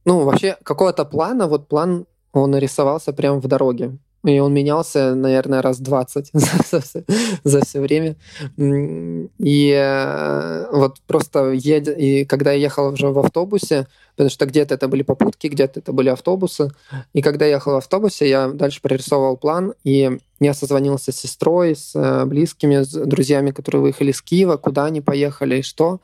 [0.04, 3.98] ну, вообще какого-то плана, вот план, он нарисовался прямо в дороге.
[4.22, 7.04] И он менялся, наверное, раз 20 за, все,
[7.42, 8.16] за все время.
[8.58, 11.88] И э, вот просто ед...
[11.88, 15.92] и когда я ехал уже в автобусе, потому что где-то это были попутки, где-то это
[15.92, 16.70] были автобусы,
[17.14, 21.74] и когда я ехал в автобусе, я дальше прорисовывал план, и я созвонился с сестрой,
[21.74, 26.00] с э, близкими, с друзьями, которые выехали из Киева, куда они поехали и что.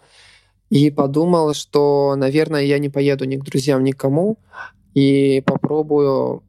[0.71, 4.39] И подумал, что, наверное, я не поеду ни к друзьям, никому,
[4.95, 6.43] и попробую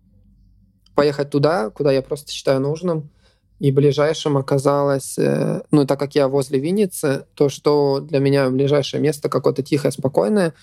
[0.98, 3.12] поехать туда, куда я просто считаю нужным.
[3.60, 9.00] И ближайшим оказалось, э, ну, так как я возле Винницы, то, что для меня ближайшее
[9.00, 10.56] место какое-то тихое, спокойное,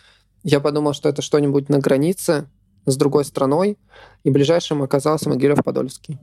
[0.42, 2.48] я подумал, что это что-нибудь на границе
[2.84, 3.78] с другой страной,
[4.24, 6.18] и ближайшим оказался Могилев-Подольский.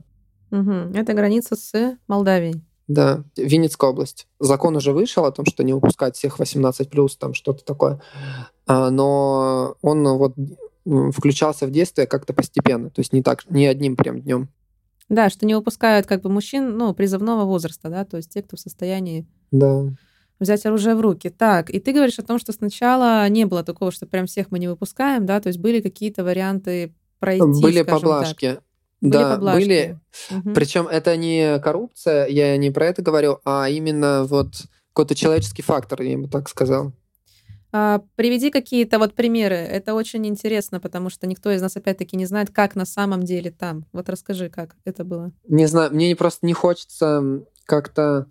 [0.50, 0.94] Угу.
[0.94, 2.62] Это граница с Молдавией.
[2.88, 4.26] Да, Винницкая область.
[4.40, 8.02] Закон уже вышел о том, что не выпускать всех 18+, там что-то такое.
[8.66, 10.34] А, но он вот
[10.84, 14.48] включался в действие как-то постепенно, то есть не так, не одним прям днем.
[15.08, 18.56] Да, что не выпускают как бы мужчин, ну, призывного возраста, да, то есть те, кто
[18.56, 19.84] в состоянии да.
[20.40, 21.28] взять оружие в руки.
[21.28, 24.58] Так, и ты говоришь о том, что сначала не было такого, что прям всех мы
[24.58, 28.54] не выпускаем, да, то есть были какие-то варианты пройти, Были поблажки.
[28.54, 28.62] Так.
[29.00, 29.60] Были да, поблажки.
[29.60, 30.00] были.
[30.30, 30.54] Угу.
[30.54, 34.54] Причем это не коррупция, я не про это говорю, а именно вот
[34.92, 36.92] какой-то человеческий фактор, я бы так сказал.
[37.72, 39.56] А, приведи какие-то вот примеры.
[39.56, 43.50] Это очень интересно, потому что никто из нас опять-таки не знает, как на самом деле
[43.50, 43.86] там.
[43.92, 45.32] Вот расскажи, как это было.
[45.48, 48.26] Не знаю, мне просто не хочется как-то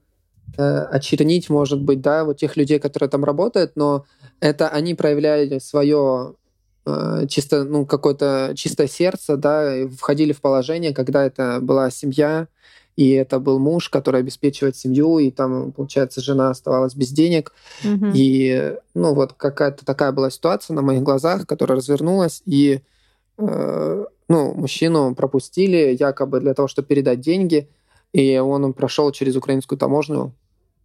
[0.58, 4.06] очернить, может быть, да, вот тех людей, которые там работают, но
[4.40, 6.36] это они проявляли свое
[6.86, 12.48] э, чисто, ну, какое-то чистое сердце, да, и входили в положение, когда это была семья,
[13.02, 17.52] и это был муж, который обеспечивает семью, и там, получается, жена оставалась без денег.
[17.84, 18.12] Mm-hmm.
[18.14, 22.82] И, ну, вот какая-то такая была ситуация на моих глазах, которая развернулась, и,
[23.40, 27.68] э, ну, мужчину пропустили якобы для того, чтобы передать деньги,
[28.14, 30.36] и он прошел через украинскую таможню,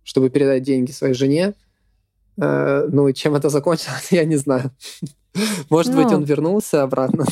[0.03, 1.53] чтобы передать деньги своей жене.
[2.41, 4.71] Э, ну, и чем это закончилось, я не знаю.
[5.69, 6.03] Может ну.
[6.03, 7.27] быть, он вернулся обратно.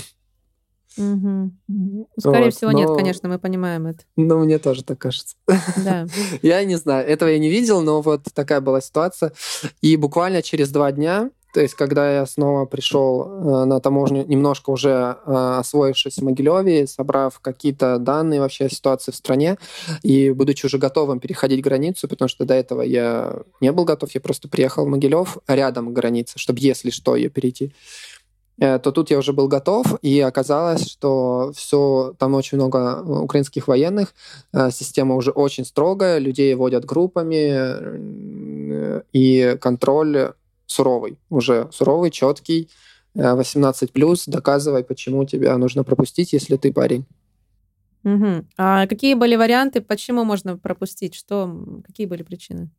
[0.97, 2.09] Угу.
[2.19, 2.79] Скорее вот, всего, но...
[2.79, 4.01] нет, конечно, мы понимаем это.
[4.17, 5.37] Ну, мне тоже так кажется.
[5.77, 6.07] Да.
[6.43, 9.33] я не знаю, этого я не видел, но вот такая была ситуация.
[9.81, 14.71] И буквально через два дня, то есть когда я снова пришел э, на таможню, немножко
[14.71, 19.57] уже э, освоившись в Могилеве, собрав какие-то данные вообще о ситуации в стране,
[20.03, 24.21] и будучи уже готовым переходить границу, потому что до этого я не был готов, я
[24.21, 27.73] просто приехал в Могилев рядом границы, чтобы, если что, ее перейти.
[28.59, 33.69] Э, то тут я уже был готов, и оказалось, что все, там очень много украинских
[33.69, 34.15] военных,
[34.53, 40.33] э, система уже очень строгая, людей водят группами, э, и контроль
[40.67, 42.69] суровый, уже суровый, четкий,
[43.15, 47.05] 18 плюс, доказывай, почему тебя нужно пропустить, если ты парень.
[48.03, 48.45] Угу.
[48.59, 51.15] А какие были варианты, почему можно пропустить?
[51.15, 52.71] Что, какие были причины?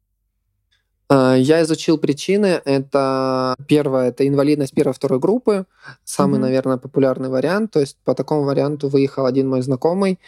[1.10, 2.62] Э, я изучил причины.
[2.66, 5.66] Это первое, это инвалидность первой второй группы,
[6.04, 6.42] самый, mm-hmm.
[6.42, 7.72] наверное, популярный вариант.
[7.72, 10.20] То есть по такому варианту выехал один мой знакомый.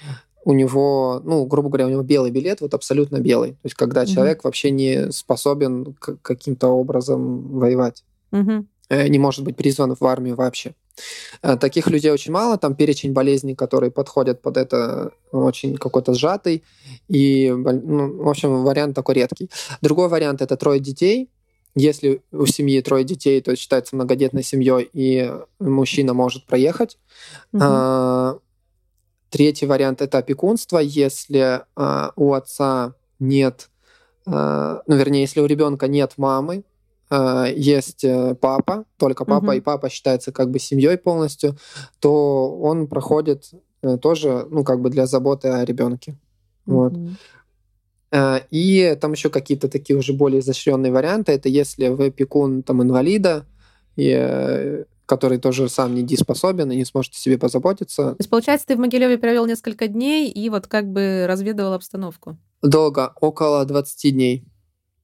[0.44, 3.52] У него, ну, грубо говоря, у него белый билет, вот абсолютно белый.
[3.52, 4.13] То есть когда mm-hmm.
[4.13, 9.10] человек вообще не способен каким-то образом воевать, mm-hmm.
[9.10, 10.74] не может быть призван в армию вообще.
[11.41, 16.63] Э, таких людей очень мало, там перечень болезней, которые подходят под это, очень какой-то сжатый,
[17.07, 19.49] и, ну, в общем, вариант такой редкий.
[19.81, 21.29] Другой вариант— это трое детей,
[21.75, 26.97] если у семьи трое детей, то считается многодетной семьей, и мужчина может проехать.
[27.53, 27.62] Угу.
[27.63, 28.39] А,
[29.29, 33.69] третий вариант это опекунство, если а, у отца нет,
[34.25, 36.63] а, ну вернее, если у ребенка нет мамы,
[37.10, 41.58] есть э, папа, только папа, mm и папа считается как бы семьей полностью,
[42.00, 43.50] то он проходит
[43.82, 46.17] э, тоже, ну, как бы для заботы о ребенке.
[46.67, 46.93] mm Вот.
[48.52, 51.34] И там еще какие-то такие уже более изощренные варианты.
[51.34, 53.46] Это если вы пекун там инвалида,
[53.98, 58.12] и, который тоже сам недееспособен и не сможет о себе позаботиться.
[58.12, 62.38] То есть, получается, ты в Могилеве провел несколько дней и вот как бы разведывал обстановку?
[62.62, 64.46] Долго, около 20 дней.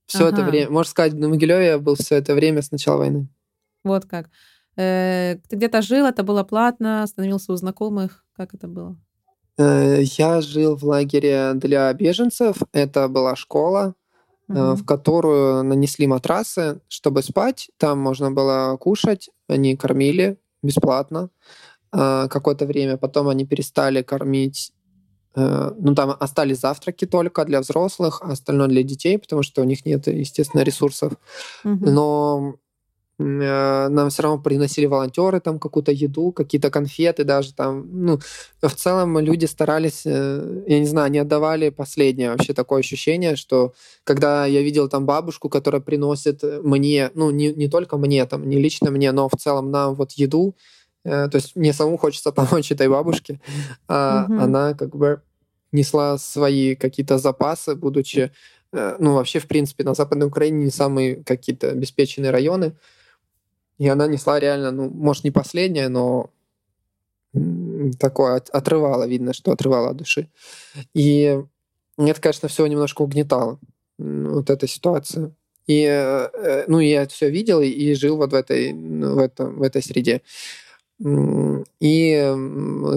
[0.05, 0.37] Все ага.
[0.37, 3.27] это время, можно сказать, на Могилеве я был все это время с начала войны.
[3.83, 4.29] Вот как.
[4.75, 8.25] Э, ты где-то жил, это было платно, остановился у знакомых.
[8.35, 8.97] Как это было?
[9.57, 12.57] Э, я жил в лагере для беженцев.
[12.71, 13.95] Это была школа,
[14.47, 14.75] угу.
[14.75, 17.69] в которую нанесли матрасы, чтобы спать.
[17.77, 19.29] Там можно было кушать.
[19.47, 21.29] Они кормили бесплатно
[21.91, 22.97] какое-то время.
[22.97, 24.82] Потом они перестали кормить Э,
[25.35, 29.85] ну, там остались завтраки только для взрослых, а остальное для детей, потому что у них
[29.85, 31.13] нет, естественно, ресурсов.
[31.63, 31.89] Угу.
[31.89, 32.55] Но
[33.19, 37.87] э, нам все равно приносили волонтеры там какую-то еду, какие-то конфеты даже там.
[37.91, 38.19] Ну,
[38.61, 42.31] в целом люди старались, э, я не знаю, они отдавали последнее.
[42.31, 47.67] Вообще такое ощущение, что когда я видел там бабушку, которая приносит мне, ну, не, не
[47.67, 51.55] только мне, там, не лично мне, но в целом нам вот еду, Э, то есть
[51.55, 53.39] мне самому хочется помочь этой бабушке.
[53.87, 54.39] А угу.
[54.39, 55.21] Она как бы
[55.71, 58.31] несла свои какие-то запасы, будучи,
[58.71, 62.73] э, ну, вообще, в принципе, на Западной Украине не самые какие-то обеспеченные районы.
[63.79, 66.29] И она несла реально, ну, может, не последнее, но
[67.99, 70.29] такое отрывало, видно, что отрывало от души.
[70.93, 71.41] И
[71.97, 73.59] это, конечно, все немножко угнетало,
[73.97, 75.31] вот эта ситуация.
[75.65, 79.61] И, э, ну, я это все видел и жил вот в этой, в, этом, в
[79.63, 80.21] этой среде.
[81.03, 82.35] И,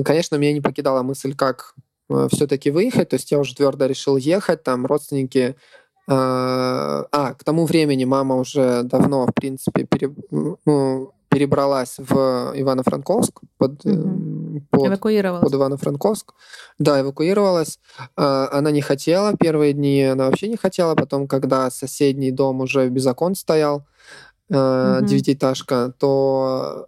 [0.05, 1.75] конечно, меня не покидала мысль, как
[2.09, 3.09] э, все-таки выехать.
[3.09, 4.62] То есть я уже твердо решил ехать.
[4.62, 5.57] Там родственники...
[6.09, 13.40] Э, а, к тому времени мама уже давно, в принципе, пере, ну, перебралась в Ивано-Франковск
[13.59, 14.62] под, угу.
[14.71, 15.42] под, эвакуировалась.
[15.42, 16.33] под Ивано-Франковск.
[16.79, 17.81] Да, эвакуировалась.
[18.14, 20.95] Она не хотела первые дни, она вообще не хотела.
[20.95, 23.85] Потом, когда соседний дом уже без окон стоял,
[24.49, 25.05] угу.
[25.05, 26.87] девятиэтажка, то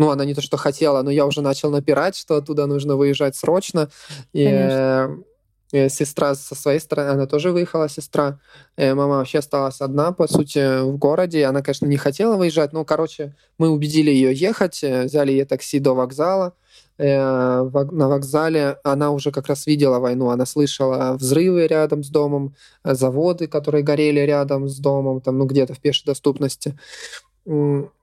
[0.00, 3.36] ну, она не то, что хотела, но я уже начал напирать, что оттуда нужно выезжать
[3.36, 3.90] срочно.
[4.32, 8.40] И э, сестра со своей стороны, она тоже выехала, сестра.
[8.78, 11.44] Э, мама вообще осталась одна, по сути, в городе.
[11.44, 15.80] Она, конечно, не хотела выезжать, но, короче, мы убедили ее ехать, э, взяли ей такси
[15.80, 16.54] до вокзала.
[16.98, 18.78] на вокзале.
[18.84, 24.20] Она уже как раз видела войну, она слышала взрывы рядом с домом, заводы, которые горели
[24.20, 26.78] рядом с домом, там, ну, где-то в пешей доступности.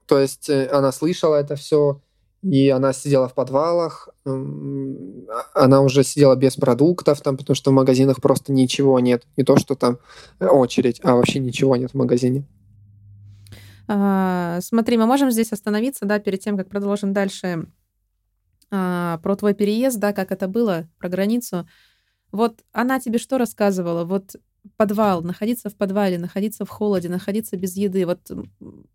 [0.08, 2.02] То есть э, она слышала это все,
[2.42, 4.10] и она сидела в подвалах,
[5.54, 9.24] она уже сидела без продуктов, там, потому что в магазинах просто ничего нет.
[9.38, 10.00] Не то, что там
[10.40, 12.46] очередь, а вообще ничего нет в магазине.
[13.88, 17.68] А, смотри, мы можем здесь остановиться, да, перед тем, как продолжим дальше
[18.70, 21.68] а, про твой переезд, да, как это было, про границу.
[22.32, 24.04] Вот она тебе что рассказывала?
[24.04, 24.36] Вот
[24.76, 28.06] подвал, находиться в подвале, находиться в холоде, находиться без еды.
[28.06, 28.20] Вот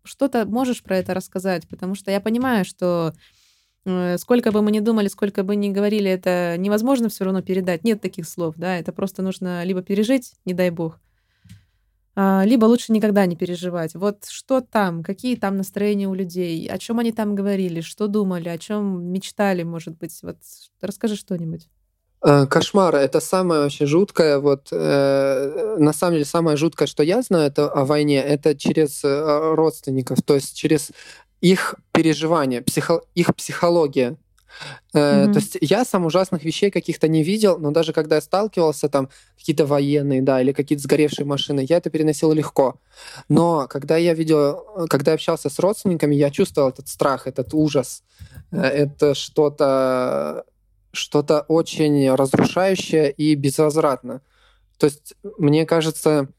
[0.03, 1.67] что-то можешь про это рассказать?
[1.67, 3.13] Потому что я понимаю, что
[3.85, 7.83] э, сколько бы мы ни думали, сколько бы ни говорили, это невозможно все равно передать.
[7.83, 10.99] Нет таких слов, да, это просто нужно либо пережить, не дай бог,
[12.15, 13.95] а, либо лучше никогда не переживать.
[13.95, 18.49] Вот что там, какие там настроения у людей, о чем они там говорили, что думали,
[18.49, 20.19] о чем мечтали, может быть.
[20.21, 20.37] Вот
[20.81, 21.67] расскажи что-нибудь.
[22.25, 24.39] Э, кошмар это самое вообще жуткое.
[24.39, 29.03] Вот э, на самом деле самое жуткое, что я знаю, это о войне, это через
[29.03, 30.91] э, родственников, то есть через
[31.41, 34.15] их переживания, психо, их психология.
[34.93, 35.33] Mm-hmm.
[35.33, 39.09] То есть я сам ужасных вещей каких-то не видел, но даже когда я сталкивался, там
[39.35, 42.75] какие-то военные, да, или какие-то сгоревшие машины, я это переносил легко.
[43.29, 48.03] Но когда я видел, когда я общался с родственниками, я чувствовал этот страх, этот ужас.
[48.51, 50.45] Это что-то
[50.93, 54.21] что-то очень разрушающее и безвозвратно.
[54.77, 56.29] То есть, мне кажется,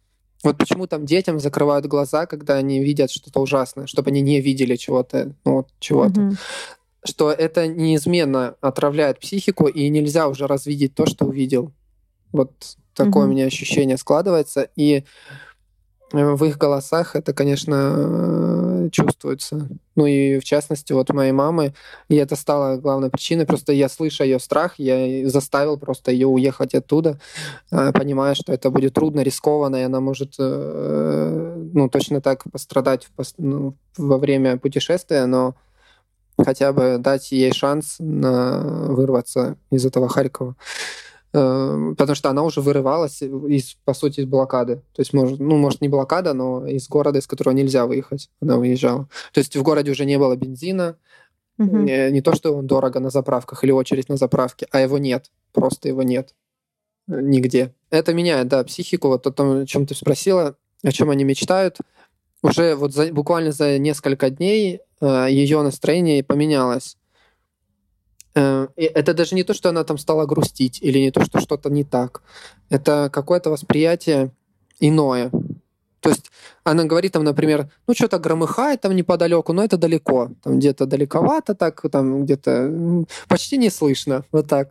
[0.42, 4.76] вот почему там детям закрывают глаза, когда они видят что-то ужасное, чтобы они не видели
[4.76, 6.20] чего-то, ну, вот, чего-то.
[6.20, 6.38] Mm-hmm
[7.06, 11.70] что это неизменно отравляет психику, и нельзя уже развидеть то, что увидел.
[12.32, 13.28] Вот такое mm-hmm.
[13.28, 14.70] у меня ощущение складывается.
[14.74, 15.04] И
[16.14, 19.68] в их голосах это, конечно, чувствуется.
[19.96, 21.74] Ну и в частности, вот моей мамы,
[22.08, 23.46] и это стало главной причиной.
[23.46, 27.18] Просто я слышу ее страх, я заставил просто ее уехать оттуда,
[27.70, 33.08] э, понимая, что это будет трудно, рискованно, и она может, э, ну, точно так пострадать
[33.38, 35.54] ну, во время путешествия, но
[36.38, 40.56] хотя бы дать ей шанс на вырваться из этого Харькова.
[41.34, 44.76] Э, потому что она уже вырывалась из, по сути, из блокады.
[44.94, 48.30] То есть, может, ну, может, не блокада, но из города, из которого нельзя выехать.
[48.40, 49.08] Она выезжала.
[49.32, 50.96] То есть в городе уже не было бензина.
[51.58, 51.76] Угу.
[51.78, 55.30] Не, не то, что он дорого на заправках или очередь на заправке, а его нет.
[55.52, 56.34] Просто его нет.
[57.06, 57.74] Нигде.
[57.90, 59.08] Это меняет, да, психику.
[59.08, 61.78] Вот о том, о чем ты спросила, о чем они мечтают.
[62.42, 66.96] Уже вот за, буквально за несколько дней Э, ее настроение поменялось.
[68.34, 71.70] Э, это даже не то, что она там стала грустить, или не то, что что-то
[71.70, 72.22] не так.
[72.70, 74.32] Это какое-то восприятие
[74.80, 75.30] иное.
[76.00, 76.30] То есть
[76.64, 81.54] она говорит там, например, ну что-то громыхает там неподалеку, но это далеко, там где-то далековато,
[81.54, 84.68] так там где-то почти не слышно, вот так.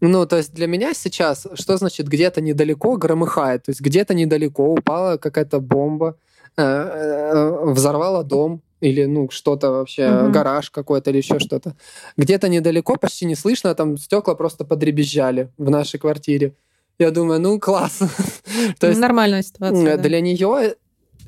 [0.00, 3.64] Ну, то есть для меня сейчас, что значит где-то недалеко громыхает?
[3.64, 6.16] То есть где-то недалеко упала какая-то бомба,
[6.56, 10.30] э, взорвала дом, или ну что-то вообще, угу.
[10.30, 11.74] гараж какой-то или еще что-то.
[12.16, 16.54] Где-то недалеко, почти не слышно, там стекла просто подребезжали в нашей квартире.
[16.98, 18.00] Я думаю, ну класс.
[18.78, 19.96] То есть нормальная ситуация.
[19.96, 20.20] Для да.
[20.20, 20.74] нее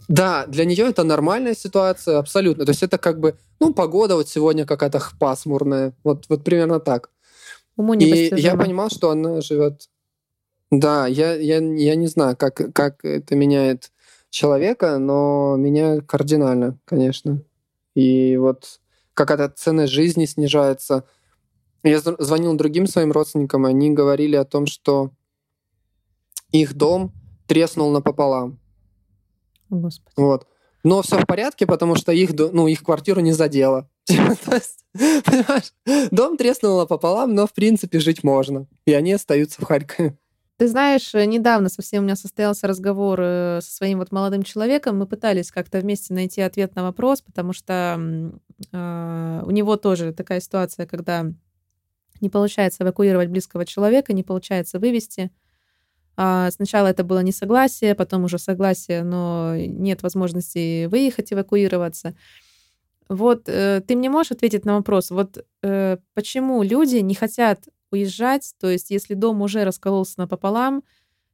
[0.08, 2.64] да, для нее это нормальная ситуация, абсолютно.
[2.64, 5.94] То есть это как бы, ну, погода вот сегодня какая-то пасмурная.
[6.04, 7.10] Вот, вот примерно так.
[7.76, 9.88] Уму И я понимал, что она живет...
[10.70, 13.90] Да, я, я, я не знаю, как, как это меняет
[14.30, 17.42] человека, но меня кардинально, конечно.
[17.96, 18.80] И вот
[19.14, 21.04] какая-то ценность жизни снижается.
[21.82, 25.12] Я звонил другим своим родственникам, и они говорили о том, что
[26.52, 27.12] их дом
[27.46, 28.60] треснул напополам.
[29.70, 30.14] Господи.
[30.16, 30.46] Вот.
[30.84, 33.88] Но все в порядке, потому что их, ну, их квартиру не задело.
[34.06, 35.72] Понимаешь?
[36.10, 38.66] Дом треснул напополам, но в принципе жить можно.
[38.84, 40.18] И они остаются в Харькове.
[40.58, 44.98] Ты знаешь, э, недавно совсем у меня состоялся разговор э, со своим вот молодым человеком.
[44.98, 47.98] Мы пытались как-то вместе найти ответ на вопрос, потому что
[48.72, 51.26] э, у него тоже такая ситуация, когда
[52.22, 55.30] не получается эвакуировать близкого человека, не получается вывести.
[56.16, 62.14] А сначала это было несогласие, потом уже согласие, но нет возможности выехать, эвакуироваться.
[63.08, 67.60] Вот э, ты мне можешь ответить на вопрос, вот э, почему люди не хотят
[67.90, 70.82] уезжать, то есть если дом уже раскололся напополам,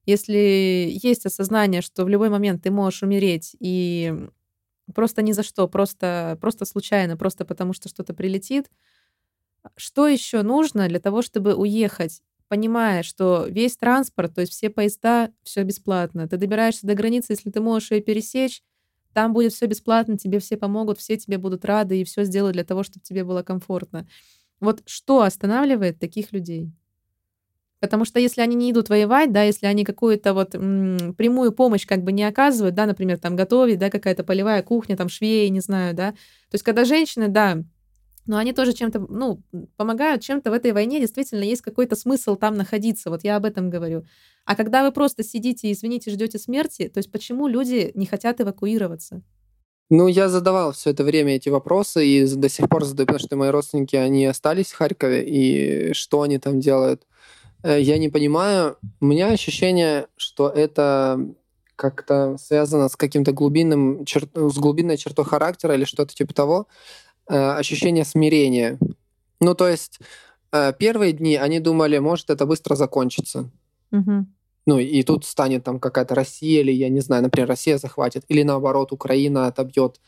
[0.07, 4.15] если есть осознание, что в любой момент ты можешь умереть, и
[4.95, 8.69] просто ни за что, просто, просто случайно, просто потому что что-то прилетит,
[9.77, 15.31] что еще нужно для того, чтобы уехать, понимая, что весь транспорт, то есть все поезда,
[15.43, 16.29] все бесплатно.
[16.29, 18.63] Ты добираешься до границы, если ты можешь ее пересечь,
[19.15, 22.65] там будет все бесплатно, тебе все помогут, все тебе будут рады и все сделают для
[22.65, 24.07] того, чтобы тебе было комфортно.
[24.63, 26.73] Вот что останавливает таких людей?
[27.81, 31.85] Потому что если они не идут воевать, да, если они какую-то вот м, прямую помощь
[31.85, 35.59] как бы не оказывают, да, например, там готовить, да, какая-то полевая кухня, там швеи, не
[35.61, 36.13] знаю, да.
[36.13, 36.17] То
[36.55, 37.59] есть когда женщины, да,
[38.27, 39.43] но они тоже чем-то, ну,
[39.77, 43.71] помогают чем-то в этой войне, действительно есть какой-то смысл там находиться, вот я об этом
[43.71, 44.05] говорю.
[44.47, 49.23] А когда вы просто сидите, извините, ждете смерти, то есть почему люди не хотят эвакуироваться?
[49.95, 53.37] Ну, я задавал все это время эти вопросы и до сих пор задаю, потому что
[53.37, 57.03] мои родственники, они остались в Харькове, и что они там делают.
[57.63, 58.79] Э, я не понимаю.
[59.01, 61.21] У меня ощущение, что это
[61.77, 64.27] как-то связано с каким-то глубинным, чер...
[64.35, 66.69] с глубинной чертой характера или что-то типа того.
[67.29, 68.79] Э, ощущение смирения.
[69.41, 70.01] Ну, то есть
[70.53, 73.51] э, первые дни они думали, может, это быстро закончится.
[73.91, 74.25] Угу.
[74.65, 78.43] Ну, и тут станет там какая-то Россия, или, я не знаю, например, Россия захватит, или
[78.45, 80.01] наоборот, Украина отобьет.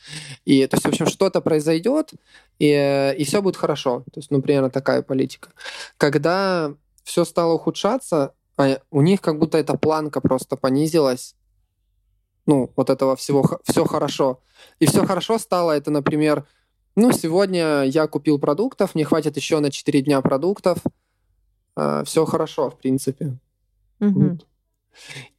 [0.45, 2.13] И, то есть, в общем, что-то произойдет,
[2.61, 4.05] и, и все будет хорошо.
[4.13, 5.51] То есть, ну, примерно такая политика.
[5.97, 11.35] Когда все стало ухудшаться, а у них как будто эта планка просто понизилась.
[12.47, 14.41] Ну, вот этого всего, все хорошо.
[14.79, 16.47] И все хорошо стало, это, например,
[16.97, 20.79] ну, сегодня я купил продуктов, мне хватит еще на 4 дня продуктов.
[21.75, 23.37] А, все хорошо, в принципе.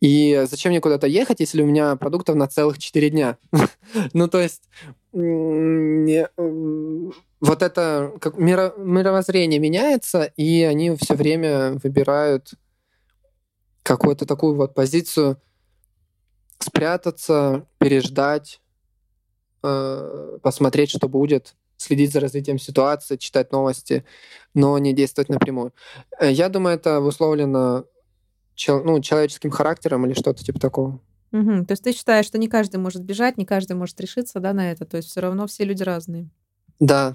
[0.02, 3.38] И зачем мне куда-то ехать, если у меня продуктов на целых 4 дня?
[4.14, 4.64] ну, то есть
[5.14, 5.22] вот
[7.62, 12.54] это мировоззрение меняется, и они все время выбирают
[13.84, 15.40] какую-то такую вот позицию
[16.60, 18.60] спрятаться, переждать,
[19.64, 24.06] э, посмотреть, что будет, следить за развитием ситуации, читать новости,
[24.54, 25.74] но не действовать напрямую.
[26.20, 27.86] Э, я думаю, это обусловлено
[28.56, 31.00] чел, ну, человеческим характером или что-то типа такого.
[31.32, 31.66] Угу.
[31.66, 34.72] То есть ты считаешь, что не каждый может бежать, не каждый может решиться да, на
[34.72, 34.86] это.
[34.86, 36.30] То есть все равно все люди разные.
[36.80, 37.14] Да.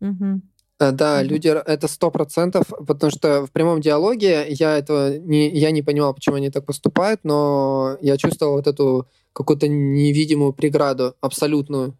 [0.00, 0.40] Угу.
[0.78, 1.28] Да, угу.
[1.28, 6.14] люди это сто процентов, потому что в прямом диалоге я этого не, я не понимал,
[6.14, 11.96] почему они так поступают, но я чувствовал вот эту какую-то невидимую преграду абсолютную.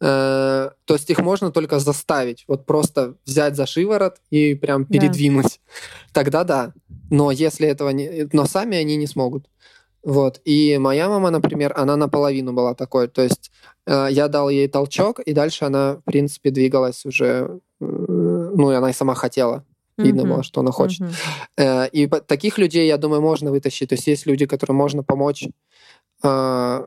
[0.00, 5.60] Э, то есть их можно только заставить, вот просто взять за шиворот и прям передвинуть.
[6.14, 6.20] Да.
[6.20, 6.72] Тогда да.
[7.10, 9.46] Но если этого не, но сами они не смогут.
[10.04, 10.40] Вот.
[10.44, 13.08] И моя мама, например, она наполовину была такой.
[13.08, 13.50] То есть
[13.86, 17.60] э, я дал ей толчок, и дальше она, в принципе, двигалась уже.
[17.80, 19.64] Э, ну, и она и сама хотела.
[19.96, 20.28] Видно mm-hmm.
[20.28, 21.00] было, что она хочет.
[21.00, 21.12] Mm-hmm.
[21.56, 23.88] Э, и таких людей, я думаю, можно вытащить.
[23.88, 25.48] То есть есть люди, которым можно помочь.
[26.22, 26.86] Э,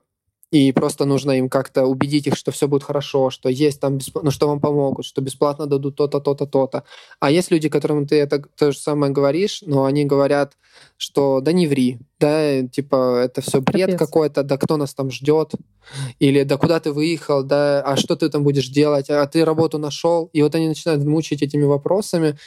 [0.52, 4.18] и просто нужно им как-то убедить их, что все будет хорошо, что есть там, бесп...
[4.22, 6.84] ну, что вам помогут, что бесплатно дадут то-то, то-то, то-то.
[7.22, 10.58] А есть люди, которым ты это то же самое говоришь, но они говорят,
[10.98, 15.54] что да не ври, да, типа это все бред какой-то, да кто нас там ждет,
[16.20, 19.78] или да куда ты выехал, да, а что ты там будешь делать, а ты работу
[19.78, 22.38] нашел, и вот они начинают мучить этими вопросами.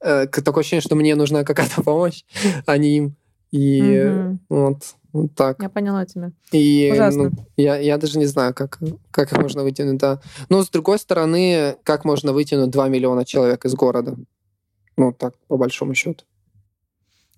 [0.00, 2.24] Э, такое ощущение, что мне нужна какая-то помощь,
[2.66, 3.16] а не им.
[3.52, 4.38] И угу.
[4.48, 4.78] вот
[5.14, 5.62] вот так.
[5.62, 6.32] Я поняла тебя.
[6.50, 7.30] И Ужасно.
[7.30, 8.80] Ну, я, я даже не знаю, как,
[9.12, 10.20] как их можно вытянуть, да.
[10.48, 14.16] Но с другой стороны, как можно вытянуть 2 миллиона человек из города?
[14.96, 16.24] Ну, так, по большому счету.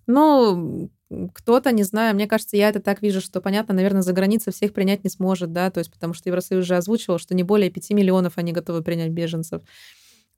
[0.06, 0.88] Ну,
[1.34, 4.72] кто-то, не знаю, мне кажется, я это так вижу, что, понятно, наверное, за границей всех
[4.72, 7.90] принять не сможет, да, то есть потому что Евросоюз уже озвучивал, что не более 5
[7.90, 9.60] миллионов они готовы принять беженцев.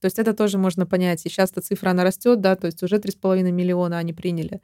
[0.00, 1.24] То есть это тоже можно понять.
[1.24, 4.60] И сейчас эта цифра, она растет, да, то есть уже 3,5 миллиона они приняли.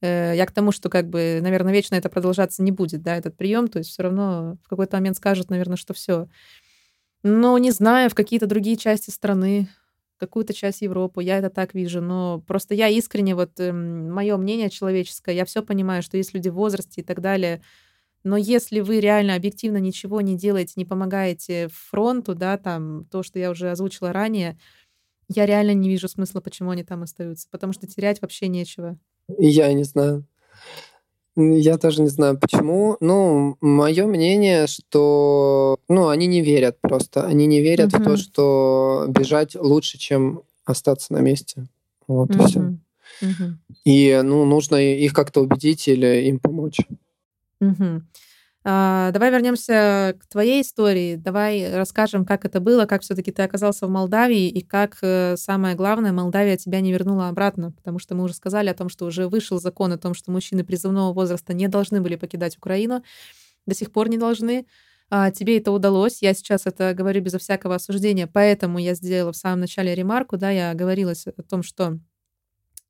[0.00, 3.36] Э, я к тому, что как бы, наверное, вечно это продолжаться не будет, да, этот
[3.36, 6.28] прием, то есть все равно в какой-то момент скажут, наверное, что все.
[7.22, 9.68] Но не знаю, в какие-то другие части страны,
[10.18, 14.70] какую-то часть Европы, я это так вижу, но просто я искренне, вот э, мое мнение
[14.70, 17.62] человеческое, я все понимаю, что есть люди в возрасте и так далее,
[18.24, 23.38] но если вы реально объективно ничего не делаете, не помогаете фронту, да, там, то, что
[23.38, 24.58] я уже озвучила ранее,
[25.28, 28.98] я реально не вижу смысла, почему они там остаются, потому что терять вообще нечего.
[29.36, 30.24] Я не знаю.
[31.36, 32.96] Я даже не знаю, почему.
[33.00, 37.24] Ну, мое мнение, что ну, они не верят просто.
[37.26, 38.02] Они не верят угу.
[38.02, 41.66] в то, что бежать лучше, чем остаться на месте.
[42.08, 42.42] Вот угу.
[42.42, 42.60] и все.
[43.22, 43.54] Угу.
[43.84, 46.80] И ну, нужно их как-то убедить или им помочь.
[47.60, 48.02] Угу.
[48.64, 51.16] А, давай вернемся к твоей истории.
[51.16, 55.76] Давай расскажем, как это было, как все-таки ты оказался в Молдавии и как, э, самое
[55.76, 59.28] главное, Молдавия тебя не вернула обратно, потому что мы уже сказали о том, что уже
[59.28, 63.02] вышел закон о том, что мужчины призывного возраста не должны были покидать Украину,
[63.66, 64.66] до сих пор не должны.
[65.10, 66.20] А, тебе это удалось.
[66.20, 70.50] Я сейчас это говорю безо всякого осуждения, поэтому я сделала в самом начале ремарку, да,
[70.50, 71.98] я говорила о том, что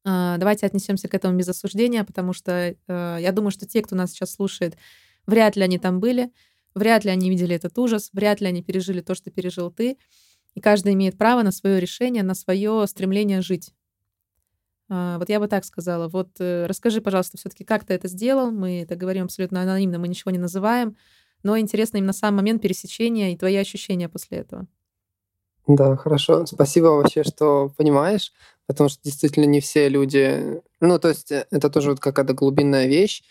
[0.04, 3.94] а, давайте отнесемся к этому без осуждения, потому что э, я думаю, что те, кто
[3.94, 4.76] нас сейчас слушает,
[5.28, 6.32] Вряд ли они там были,
[6.74, 9.98] вряд ли они видели этот ужас, вряд ли они пережили то, что пережил ты.
[10.54, 13.74] и каждый имеет право на свое решение, на свое стремление жить.
[14.88, 16.08] А, вот я бы так сказала.
[16.08, 18.50] Вот э, расскажи, пожалуйста, все-таки, как ты это сделал?
[18.50, 20.96] Мы это говорим абсолютно анонимно, мы ничего не называем,
[21.42, 24.66] но интересно именно сам момент пересечения и твои ощущения после этого.
[25.66, 26.46] Да, хорошо.
[26.46, 28.32] Спасибо вообще, что понимаешь,
[28.66, 30.62] потому что действительно не все люди...
[30.80, 33.22] Ну, то есть э, это тоже вот какая-то глубинная вещь.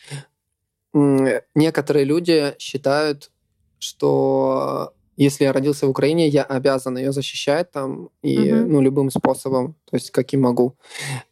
[0.94, 3.32] Некоторые люди считают,
[3.80, 8.66] что если я родился в Украине, я обязан ее защищать там и uh-huh.
[8.66, 10.76] ну любым способом, то есть каким могу.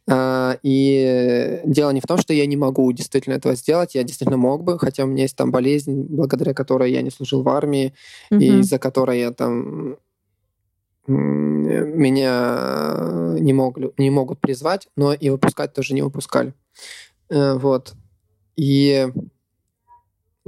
[0.08, 4.38] А, и дело не в том, что я не могу действительно этого сделать, я действительно
[4.38, 7.94] мог бы, хотя у меня есть там болезнь, благодаря которой я не служил в армии
[8.32, 8.40] uh-huh.
[8.40, 9.98] и из-за которой я там
[11.06, 16.52] меня не, мог, не могут призвать, но и выпускать тоже не выпускали.
[17.30, 17.94] Э, вот.
[18.56, 19.12] И Э,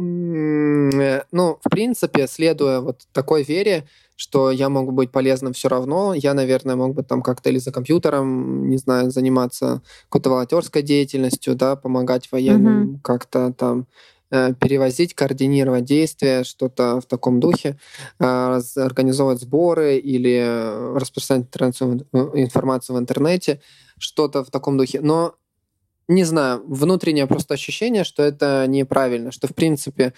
[0.00, 3.84] ну, в принципе, следуя вот такой вере,
[4.14, 7.72] что я могу быть полезным все равно, я, наверное, мог бы там как-то или за
[7.72, 13.00] компьютером, не знаю, заниматься какой-то волонтерской деятельностью, да, помогать военным, mm-hmm.
[13.02, 13.86] как-то там
[14.30, 17.78] э, перевозить, координировать действия, что-то в таком духе,
[18.20, 21.46] э, организовывать сборы или распространять
[22.34, 23.60] информацию в интернете,
[23.98, 25.00] что-то в таком духе.
[25.00, 25.34] Но
[26.08, 30.14] не знаю, внутреннее просто ощущение, что это неправильно, что в принципе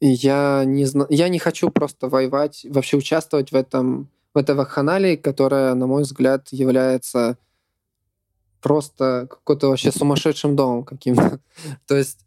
[0.00, 5.16] я не знаю, я не хочу просто воевать, вообще участвовать в этом в этой вакханалии,
[5.16, 7.36] которая, на мой взгляд, является
[8.62, 11.40] просто какой-то вообще сумасшедшим домом каким-то.
[11.86, 12.18] То есть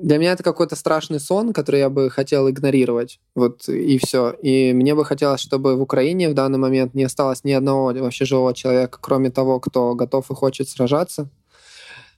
[0.00, 3.20] для меня это какой-то страшный сон, который я бы хотел игнорировать.
[3.34, 4.30] Вот и все.
[4.30, 8.24] И мне бы хотелось, чтобы в Украине в данный момент не осталось ни одного вообще
[8.24, 11.28] живого человека, кроме того, кто готов и хочет сражаться.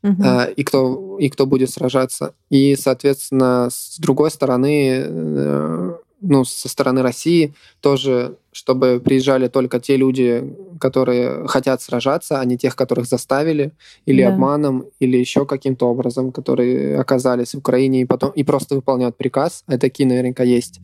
[0.02, 0.50] Uh-huh.
[0.54, 2.32] и кто и кто будет сражаться.
[2.48, 9.96] И, соответственно, с другой стороны, э, ну, со стороны России тоже, чтобы приезжали только те
[9.96, 13.72] люди, которые хотят сражаться, а не тех, которых заставили,
[14.06, 14.28] или да.
[14.28, 19.64] обманом, или еще каким-то образом, которые оказались в Украине и потом и просто выполняют приказ,
[19.66, 20.80] а такие наверняка есть.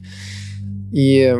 [0.92, 1.34] И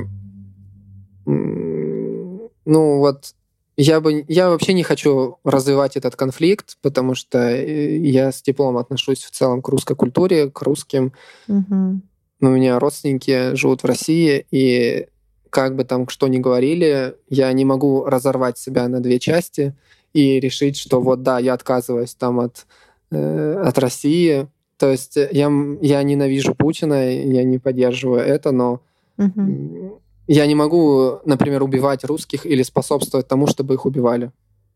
[1.25, 3.35] ну вот
[3.77, 8.79] я бы я вообще не хочу развивать этот конфликт, потому что э, я с теплом
[8.79, 11.13] отношусь в целом к русской культуре, к русским.
[11.49, 12.01] Угу
[12.41, 15.07] у меня родственники живут в России, и
[15.51, 19.75] как бы там что ни говорили, я не могу разорвать себя на две части
[20.13, 22.67] и решить, что вот да, я отказываюсь там от,
[23.11, 24.49] э, от России.
[24.77, 28.83] То есть я, я ненавижу Путина, я не поддерживаю это, но
[29.17, 30.03] угу.
[30.27, 34.33] я не могу, например, убивать русских или способствовать тому, чтобы их убивали.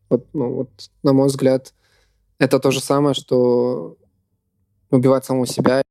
[0.09, 0.69] Вот, ну, вот,
[1.03, 1.73] на мой взгляд,
[2.39, 3.97] это то же самое, что
[4.89, 5.83] убивать самого себя.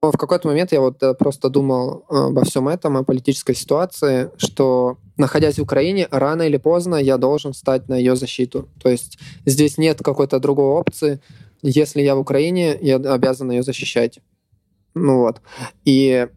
[0.00, 4.30] В какой-то момент я вот э, просто думал э, обо всем этом, о политической ситуации,
[4.36, 8.68] что, находясь в Украине, рано или поздно я должен стать на ее защиту.
[8.80, 11.20] То есть здесь нет какой-то другой опции.
[11.62, 14.20] Если я в Украине, я обязан ее защищать.
[14.94, 15.40] Ну вот.
[15.84, 16.28] И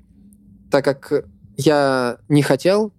[0.71, 2.91] так как я не хотел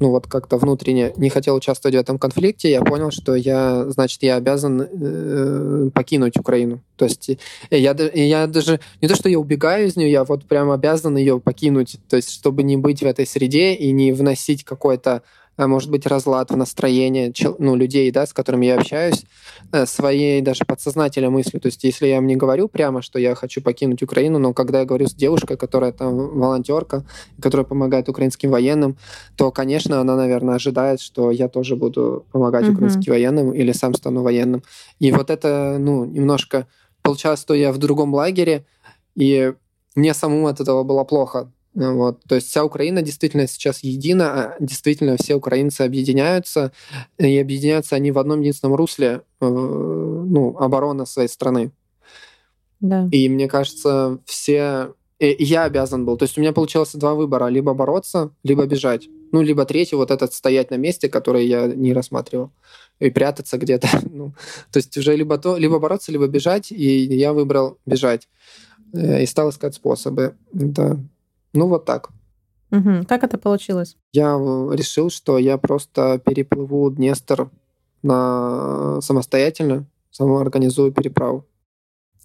[0.00, 4.22] ну вот как-то внутренне не хотел участвовать в этом конфликте, я понял, что я, значит,
[4.22, 6.80] я обязан э, покинуть Украину.
[6.96, 7.30] То есть
[7.70, 11.40] я, я даже не то, что я убегаю из нее, я вот прям обязан ее
[11.40, 15.22] покинуть, то есть чтобы не быть в этой среде и не вносить какой-то
[15.66, 19.24] может быть, разлад в настроении ну, людей, да, с которыми я общаюсь,
[19.72, 21.60] э, своей даже подсознательной мыслью.
[21.60, 24.80] То есть, если я им не говорю прямо, что я хочу покинуть Украину, но когда
[24.80, 27.04] я говорю с девушкой, которая там волонтерка,
[27.42, 28.96] которая помогает украинским военным,
[29.36, 32.74] то, конечно, она, наверное, ожидает, что я тоже буду помогать mm-hmm.
[32.74, 34.62] украинским военным или сам стану военным.
[35.00, 36.66] И вот это, ну, немножко
[37.02, 38.64] получалось, что я в другом лагере,
[39.16, 39.54] и
[39.96, 41.50] мне самому от этого было плохо.
[41.74, 42.22] Вот.
[42.24, 46.72] То есть вся Украина действительно сейчас едина, а действительно все украинцы объединяются,
[47.18, 51.70] и объединяются они в одном единственном русле, э, ну, оборона своей страны.
[52.80, 53.08] Да.
[53.12, 54.94] И мне кажется, все...
[55.18, 56.16] И я обязан был.
[56.16, 57.48] То есть у меня получилось два выбора.
[57.48, 59.08] Либо бороться, либо бежать.
[59.32, 62.52] Ну, либо третий, вот этот стоять на месте, который я не рассматривал.
[63.00, 63.88] И прятаться где-то.
[64.10, 64.32] Ну,
[64.72, 66.70] то есть уже либо, то, либо бороться, либо бежать.
[66.70, 68.28] И я выбрал бежать.
[68.92, 70.36] Э, и стал искать способы.
[70.52, 70.98] Да.
[71.52, 72.10] Ну, вот так.
[72.70, 73.06] Угу.
[73.08, 73.96] Как это получилось?
[74.12, 74.36] Я
[74.72, 77.50] решил, что я просто переплыву Днестр
[78.02, 81.46] на самостоятельно, самоорганизую переправу.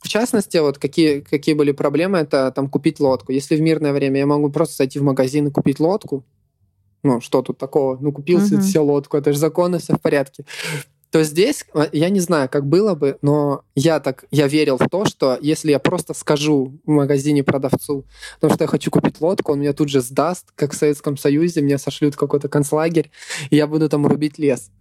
[0.02, 3.32] В частности, вот какие, какие были проблемы, это там купить лодку.
[3.32, 6.26] Если в мирное время я могу просто зайти в магазин и купить лодку,
[7.04, 7.98] ну, что тут такого?
[8.00, 8.60] Ну, купил uh-huh.
[8.60, 10.46] все лодку, это же законно, все в порядке.
[11.14, 14.90] То здесь, э, я не знаю, как было бы, но я так, я верил в
[14.90, 18.06] то, что если я просто скажу в магазине продавцу,
[18.40, 21.62] потому что я хочу купить лодку, он меня тут же сдаст, как в Советском Союзе,
[21.62, 23.12] мне сошлют какой-то концлагерь,
[23.52, 24.72] и я буду там рубить лес.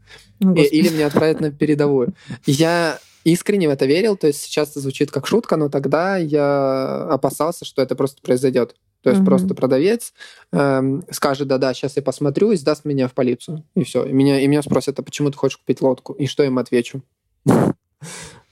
[0.42, 2.14] О, или меня отправят на передовую.
[2.46, 7.08] Я искренне в это верил, то есть сейчас это звучит как шутка, но тогда я
[7.10, 8.74] опасался, что это просто произойдет.
[9.02, 9.26] То есть угу.
[9.26, 10.12] просто продавец
[10.52, 13.64] эм, скажет, да-да, сейчас я посмотрю и сдаст меня в полицию.
[13.74, 14.04] И все.
[14.04, 16.12] И меня, и меня спросят, а почему ты хочешь купить лодку?
[16.12, 17.02] И что им отвечу?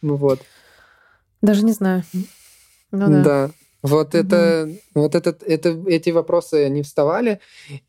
[0.03, 0.41] Ну вот.
[1.43, 2.05] Даже не знаю.
[2.91, 3.23] Ну, да.
[3.23, 3.51] да.
[3.83, 7.41] Вот это, вот этот, это, эти вопросы не вставали,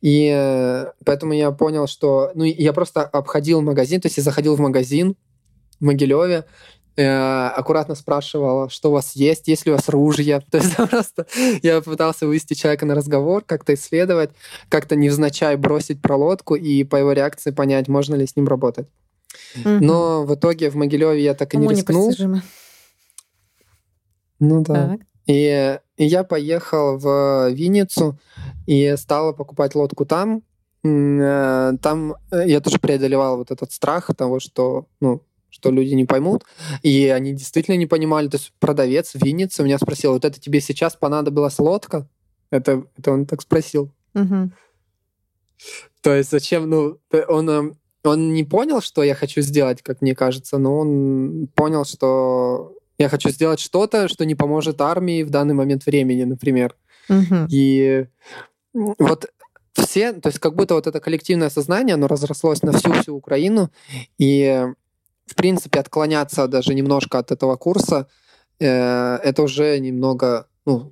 [0.02, 4.56] и э, поэтому я понял, что, ну, я просто обходил магазин, то есть я заходил
[4.56, 5.16] в магазин
[5.82, 6.46] в Могилеве,
[6.98, 10.42] Э, аккуратно спрашивала, что у вас есть, есть ли у вас ружья.
[10.52, 11.26] То есть просто
[11.64, 14.32] я пытался вывести человека на разговор, как-то исследовать,
[14.68, 18.88] как-то невзначай бросить про лодку и по его реакции понять, можно ли с ним работать.
[19.56, 19.70] Угу.
[19.70, 22.14] Но в итоге в Могилеве я так и не рискнул.
[24.40, 24.98] Ну да.
[25.28, 28.20] И, и я поехал в Винницу
[28.68, 30.44] и стал покупать лодку там.
[30.84, 35.22] Э, там э, я тоже преодолевал вот этот страх того, что ну,
[35.62, 36.44] что люди не поймут.
[36.82, 38.28] И они действительно не понимали.
[38.28, 42.08] То есть продавец в Виннице меня спросил, вот это тебе сейчас понадобилась лодка?
[42.50, 43.92] Это, это он так спросил.
[44.16, 44.52] Угу.
[46.02, 46.98] То есть зачем, ну,
[47.28, 51.86] он, эм, он не понял, что я хочу сделать, как мне кажется, но он понял,
[51.86, 56.76] что я хочу сделать что-то, что не поможет армии в данный момент времени, например.
[57.08, 57.48] Угу.
[57.50, 58.08] И
[58.74, 59.28] вот
[59.74, 63.70] все, то есть как будто вот это коллективное сознание, оно разрослось на всю-всю Украину,
[64.18, 64.66] и
[65.32, 68.08] в принципе, отклоняться даже немножко от этого курса,
[68.60, 70.92] э, это уже немного, ну,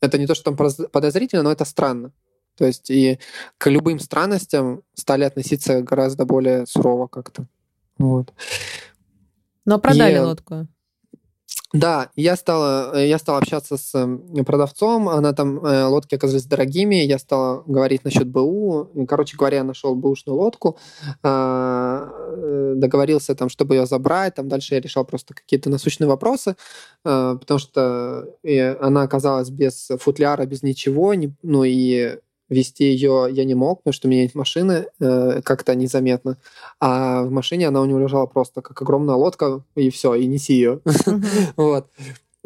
[0.00, 0.56] это не то, что там
[0.90, 2.12] подозрительно, но это странно.
[2.56, 3.20] То есть и
[3.58, 7.46] к любым странностям стали относиться гораздо более сурово как-то.
[7.98, 8.32] Вот.
[9.64, 10.18] Но продали и...
[10.18, 10.66] лодку.
[11.72, 16.44] Да, я стал, э, я стал общаться с эм, продавцом, она там, э, лодки оказались
[16.44, 20.78] дорогими, я стал говорить насчет БУ, короче говоря, я нашел бэушную лодку,
[21.22, 26.56] а, э, договорился там, чтобы ее забрать, там дальше я решал просто какие-то насущные вопросы,
[27.02, 28.24] потому что
[28.80, 32.18] она оказалась без футляра, без ничего, ну и
[32.48, 36.38] вести ее я не мог, потому что у меня есть машины, э, как-то незаметно.
[36.80, 40.54] А в машине она у него лежала просто как огромная лодка, и все, и неси
[40.54, 40.80] ее.
[41.56, 41.88] вот.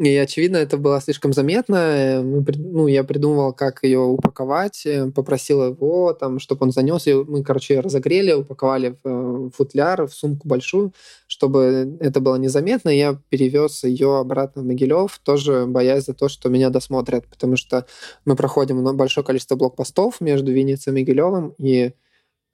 [0.01, 2.21] И, очевидно, это было слишком заметно.
[2.23, 7.23] Мы, ну, я придумывал, как ее упаковать, э, попросил его, там, чтобы он занес ее.
[7.23, 10.91] Мы, короче, разогрели, упаковали в э, футляр, в сумку большую,
[11.27, 12.89] чтобы это было незаметно.
[12.89, 17.85] Я перевез ее обратно в Могилев, тоже боясь за то, что меня досмотрят, потому что
[18.25, 21.93] мы проходим большое количество блокпостов между Винницей и Могилевым, и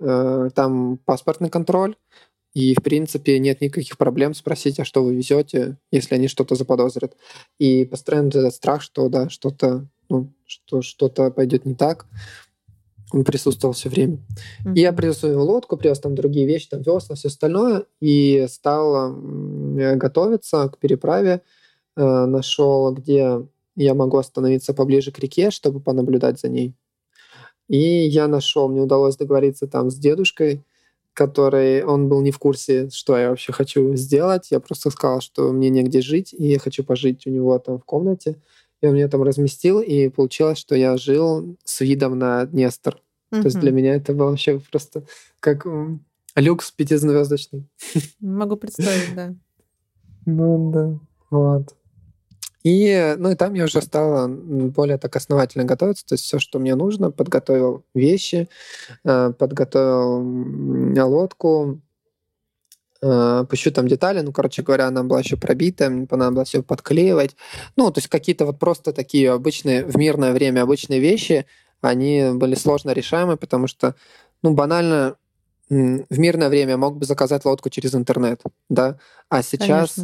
[0.02, 1.96] э, там паспортный контроль,
[2.58, 7.16] и, в принципе, нет никаких проблем спросить, а что вы везете, если они что-то заподозрят.
[7.60, 12.08] И постоянно этот страх, что да, что-то, ну, что что-то пойдет не так,
[13.14, 14.18] он присутствовал все время.
[14.66, 14.74] Mm-hmm.
[14.74, 19.16] И я привез свою лодку, привез там другие вещи, там весла, все остальное, и стал
[19.16, 21.44] готовиться к переправе.
[21.96, 23.46] Э, нашел, где
[23.76, 26.74] я могу остановиться поближе к реке, чтобы понаблюдать за ней.
[27.68, 30.64] И я нашел, мне удалось договориться там с дедушкой,
[31.18, 34.52] который он был не в курсе, что я вообще хочу сделать.
[34.52, 37.86] Я просто сказал, что мне негде жить, и я хочу пожить у него там в
[37.86, 38.36] комнате.
[38.82, 43.02] И он меня там разместил, и получилось, что я жил с видом на Днестр.
[43.32, 43.42] Mm-hmm.
[43.42, 45.06] То есть для меня это было вообще просто
[45.40, 45.66] как
[46.36, 47.68] люкс пятизвездочный.
[48.20, 49.34] Могу представить, да.
[50.28, 51.00] Ну да,
[51.32, 51.76] вот.
[52.64, 56.06] И, ну, и там я уже стал более так основательно готовиться.
[56.06, 58.50] То есть все, что мне нужно, подготовил вещи,
[59.04, 61.80] э, подготовил лодку,
[63.02, 67.36] э, пущу там детали, ну, короче говоря, она была еще пробита, мне понадобилось все подклеивать.
[67.76, 71.46] Ну, то есть какие-то вот просто такие обычные, в мирное время обычные вещи,
[71.82, 73.96] они были сложно решаемы, потому что,
[74.42, 75.16] ну, банально,
[75.70, 78.98] в мирное время мог бы заказать лодку через интернет, да,
[79.30, 80.00] а сейчас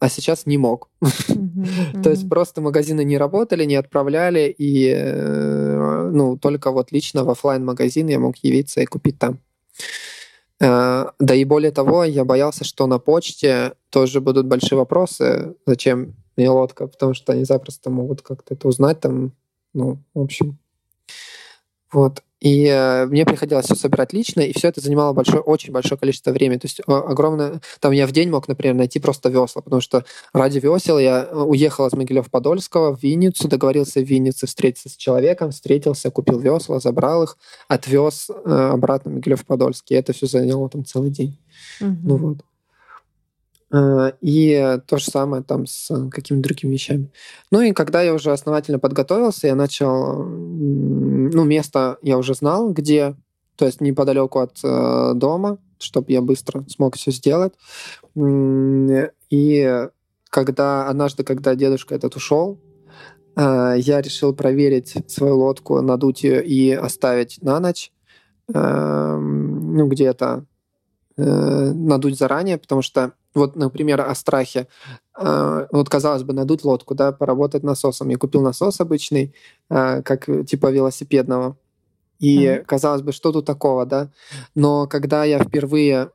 [0.00, 0.88] а сейчас не мог.
[2.02, 7.30] То есть просто магазины не работали, не отправляли, и э, ну, только вот лично в
[7.30, 9.38] офлайн магазин я мог явиться и купить там.
[10.58, 16.16] Э, да и более того, я боялся, что на почте тоже будут большие вопросы, зачем
[16.36, 19.32] мне лодка, потому что они запросто могут как-то это узнать там,
[19.74, 20.58] ну, в общем.
[21.92, 22.22] Вот.
[22.40, 26.30] И э, мне приходилось все собирать лично, и все это занимало большое, очень большое количество
[26.30, 26.58] времени.
[26.58, 27.60] То есть огромное...
[27.80, 31.36] Там я в день мог, например, найти просто весла, потому что ради весел я э,
[31.36, 37.24] уехал из Могилев-Подольского в Винницу, договорился в Виннице встретиться с человеком, встретился, купил весла, забрал
[37.24, 37.36] их,
[37.68, 39.90] отвез э, обратно в Могилев-Подольский.
[39.90, 41.38] И это все заняло там целый день.
[41.82, 41.96] Угу.
[42.04, 42.38] Ну вот.
[43.72, 47.10] Э, и то же самое там с какими-то другими вещами.
[47.50, 50.24] Ну и когда я уже основательно подготовился, я начал...
[50.24, 53.14] Ну, место я уже знал, где,
[53.56, 57.54] то есть неподалеку от э, дома, чтобы я быстро смог все сделать.
[58.16, 59.88] И
[60.30, 62.58] когда однажды, когда дедушка этот ушел,
[63.36, 67.92] э, я решил проверить свою лодку, надуть ее и оставить на ночь,
[68.52, 70.44] ну, где-то
[71.16, 74.66] надуть заранее, потому что вот, например, о страхе.
[75.14, 78.08] А, вот, казалось бы, надуть лодку, да, поработать насосом.
[78.08, 79.34] Я купил насос обычный,
[79.68, 81.56] а, как типа велосипедного.
[82.18, 82.64] И, mm-hmm.
[82.64, 84.10] казалось бы, что тут такого, да?
[84.54, 86.10] Но когда я впервые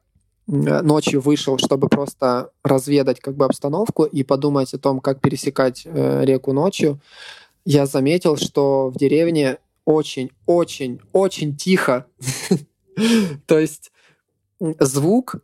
[0.48, 6.24] ночью вышел, чтобы просто разведать как бы обстановку и подумать о том, как пересекать э,
[6.24, 7.00] реку ночью,
[7.66, 12.06] я заметил, что в деревне очень-очень-очень тихо.
[13.48, 13.92] То есть
[14.80, 15.38] звук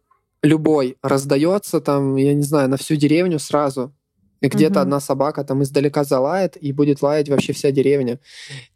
[0.43, 3.93] любой раздается там, я не знаю, на всю деревню сразу.
[4.41, 4.81] И где-то угу.
[4.81, 8.19] одна собака там издалека залает, и будет лаять вообще вся деревня.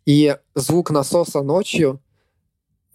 [0.06, 2.00] И звук насоса ночью,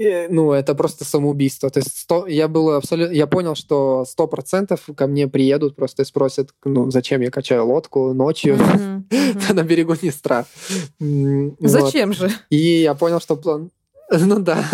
[0.01, 1.69] и, ну, это просто самоубийство.
[1.69, 3.13] То есть сто, я был абсолютно...
[3.13, 7.67] Я понял, что сто процентов ко мне приедут просто и спросят, ну, зачем я качаю
[7.67, 8.57] лодку ночью
[9.51, 10.47] на берегу Днестра.
[10.99, 12.31] Зачем же?
[12.49, 13.71] И я понял, что план...
[14.19, 14.65] Ну да.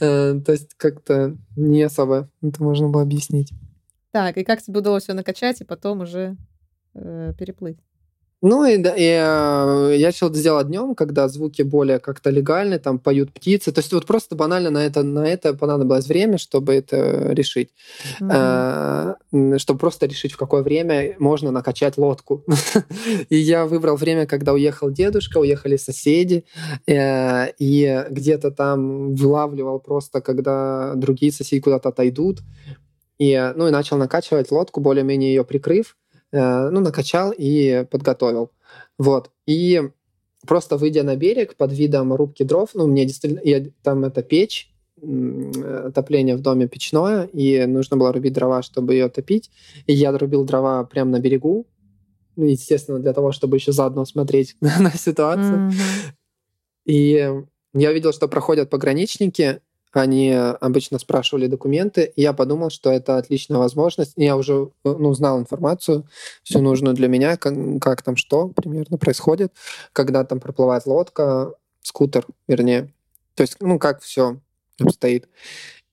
[0.00, 3.52] Э, то есть как-то не особо это можно было объяснить.
[4.10, 6.36] Так, и как тебе удалось все накачать и потом уже
[6.94, 7.78] э, переплыть?
[8.40, 12.78] Ну и, да, и э, я решил это сделать днем, когда звуки более как-то легальны,
[12.78, 13.72] там поют птицы.
[13.72, 17.70] То есть вот просто банально на это, на это понадобилось время, чтобы это решить.
[18.20, 19.16] Mm-hmm.
[19.32, 22.44] Э, чтобы просто решить, в какое время можно накачать лодку.
[23.28, 26.44] и я выбрал время, когда уехал дедушка, уехали соседи,
[26.86, 32.38] э, и где-то там вылавливал просто, когда другие соседи куда-то отойдут.
[33.18, 35.96] И, ну и начал накачивать лодку, более-менее ее прикрыв.
[36.32, 38.50] Э, ну, накачал и подготовил.
[38.98, 39.30] Вот.
[39.46, 39.82] И
[40.46, 44.70] просто выйдя на берег под видом рубки дров, ну, мне действительно, я, там это печь,
[45.00, 49.50] отопление в доме печное, и нужно было рубить дрова, чтобы ее топить.
[49.86, 51.66] И я рубил дрова прямо на берегу,
[52.36, 55.70] ну, естественно, для того, чтобы еще заодно смотреть на ситуацию.
[55.70, 56.12] Mm-hmm.
[56.86, 57.32] И
[57.74, 59.60] я видел, что проходят пограничники,
[60.00, 64.12] они обычно спрашивали документы, и я подумал, что это отличная возможность.
[64.16, 66.06] Я уже ну, знал информацию,
[66.42, 69.52] всю нужную для меня, как, как там что примерно происходит,
[69.92, 72.92] когда там проплывает лодка, скутер, вернее.
[73.34, 74.38] То есть, ну, как все
[74.80, 75.28] обстоит.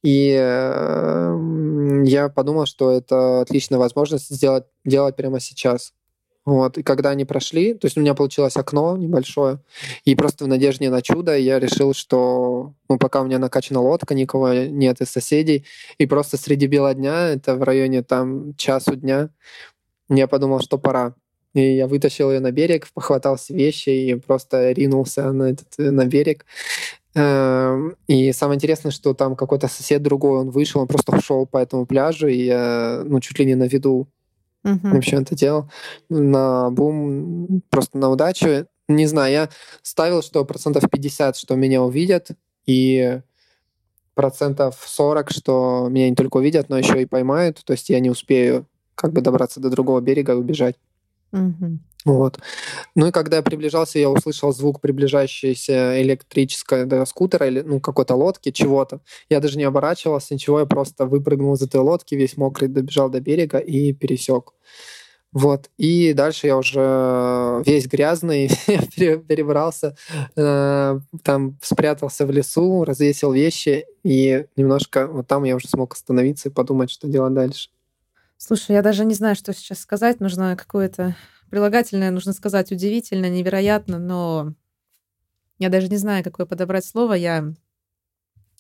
[0.04, 5.94] И э, я подумал, что это отличная возможность сделать, делать прямо сейчас.
[6.46, 6.78] Вот.
[6.78, 9.60] И когда они прошли, то есть у меня получилось окно небольшое,
[10.06, 14.14] и просто в надежде на чудо я решил, что ну, пока у меня накачана лодка,
[14.14, 15.66] никого нет из соседей,
[15.98, 19.30] и просто среди бела дня, это в районе там часу дня,
[20.10, 21.16] я подумал, что пора.
[21.56, 26.06] И я вытащил ее на берег, похватал все вещи и просто ринулся на, этот, на
[26.06, 26.46] берег.
[27.16, 31.58] Эм, и самое интересное, что там какой-то сосед другой, он вышел, он просто ушел по
[31.58, 34.10] этому пляжу, и я, ну, чуть ли не на виду
[34.66, 34.94] Uh-huh.
[34.94, 35.70] Вообще это делал
[36.10, 38.68] на бум, просто на удачу.
[38.88, 39.50] Не знаю, я
[39.84, 42.32] ставил, что процентов 50, что меня увидят,
[42.66, 43.22] и
[44.16, 47.64] процентов 40, что меня не только увидят, но еще и поймают.
[47.64, 50.76] То есть я не успею как бы добраться до другого берега и убежать.
[51.32, 51.80] Угу.
[52.06, 52.40] Вот.
[52.94, 58.16] Ну и когда я приближался, я услышал звук приближающейся электрического да, скутера или ну, какой-то
[58.16, 59.02] лодки, чего-то.
[59.28, 63.20] Я даже не оборачивался, ничего, я просто выпрыгнул из этой лодки, весь мокрый, добежал до
[63.22, 64.54] берега и пересек.
[65.32, 65.70] Вот.
[65.78, 68.48] И дальше я уже весь грязный
[68.96, 69.98] перебрался,
[70.36, 76.50] э, там спрятался в лесу, развесил вещи, и немножко вот там я уже смог остановиться
[76.50, 77.70] и подумать, что делать дальше.
[78.38, 80.20] Слушай, я даже не знаю, что сейчас сказать.
[80.20, 81.16] Нужно какое-то
[81.56, 84.54] прилагательное нужно сказать удивительно, невероятно, но
[85.58, 87.14] я даже не знаю, какое подобрать слово.
[87.14, 87.54] Я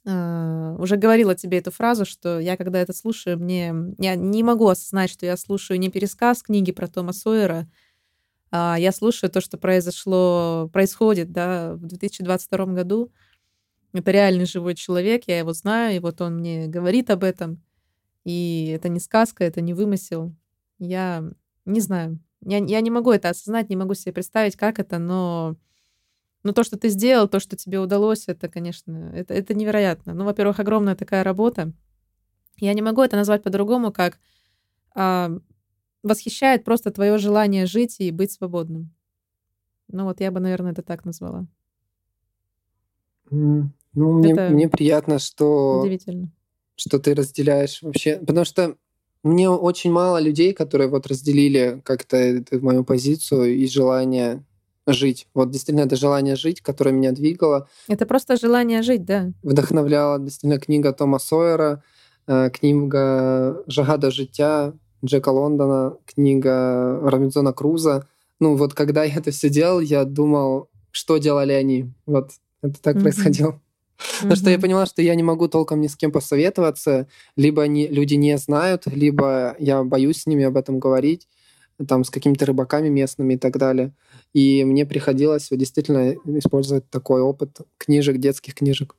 [0.06, 4.70] э, уже говорила тебе эту фразу, что я, когда это слушаю, мне я не могу
[4.70, 7.70] осознать, что я слушаю не пересказ книги про Тома Сойера,
[8.50, 13.12] а я слушаю то, что произошло, происходит, да, в 2022 году.
[13.92, 17.62] Это реальный живой человек, я его знаю, и вот он мне говорит об этом.
[18.24, 20.34] И это не сказка, это не вымысел.
[20.80, 21.30] Я
[21.66, 25.56] не знаю, я, я не могу это осознать, не могу себе представить, как это, но
[26.44, 30.14] Но то, что ты сделал, то, что тебе удалось, это, конечно, это, это невероятно.
[30.14, 31.74] Ну, во-первых, огромная такая работа.
[32.60, 34.20] Я не могу это назвать по-другому, как
[34.94, 35.32] а,
[36.04, 38.94] восхищает просто твое желание жить и быть свободным.
[39.88, 41.48] Ну вот я бы, наверное, это так назвала.
[43.32, 45.82] Ну, мне, это мне приятно, что...
[45.82, 46.32] Удивительно.
[46.76, 48.18] Что ты разделяешь вообще.
[48.20, 48.78] Потому что
[49.26, 54.44] мне очень мало людей, которые вот разделили как-то мою позицию и желание
[54.86, 55.28] жить.
[55.34, 57.68] Вот действительно это желание жить, которое меня двигало.
[57.88, 59.32] Это просто желание жить, да.
[59.42, 61.84] Вдохновляла действительно книга Тома Сойера,
[62.28, 64.74] э, книга «Жага до життя»,
[65.04, 68.08] Джека Лондона, книга Робинзона Круза.
[68.40, 71.92] Ну вот когда я это все делал, я думал, что делали они.
[72.06, 72.30] Вот
[72.62, 73.02] это так mm-hmm.
[73.02, 73.62] происходило.
[74.18, 77.88] Потому что я поняла, что я не могу толком ни с кем посоветоваться, либо они,
[77.88, 81.28] люди не знают, либо я боюсь с ними об этом говорить,
[81.88, 83.94] там с какими-то рыбаками местными и так далее.
[84.34, 88.96] И мне приходилось действительно использовать такой опыт книжек, детских книжек.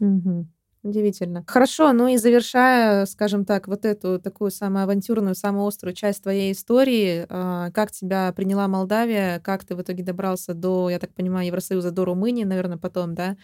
[0.00, 0.46] Mm-hmm.
[0.82, 1.44] Удивительно.
[1.46, 6.52] Хорошо, ну и завершая, скажем так, вот эту такую самую авантюрную, самую острую часть твоей
[6.52, 11.48] истории, а, как тебя приняла Молдавия, как ты в итоге добрался до, я так понимаю,
[11.48, 13.36] Евросоюза, до Румынии, наверное, потом, да?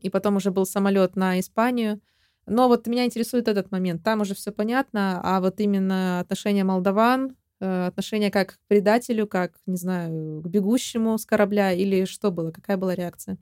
[0.00, 2.00] И потом уже был самолет на Испанию.
[2.46, 4.02] Но вот меня интересует этот момент.
[4.02, 9.52] Там уже все понятно, а вот именно отношение молдаван, э, отношение как к предателю, как,
[9.66, 13.36] не знаю, к бегущему с корабля, или что было, какая была реакция?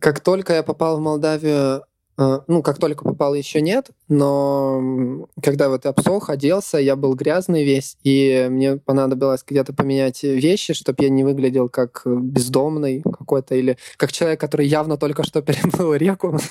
[0.00, 1.84] Как только я попал в Молдавию,
[2.18, 7.98] ну, как только попал, еще нет, но когда вот обсох, оделся, я был грязный весь,
[8.04, 14.12] и мне понадобилось где-то поменять вещи, чтобы я не выглядел как бездомный какой-то, или как
[14.12, 16.38] человек, который явно только что переплыл реку.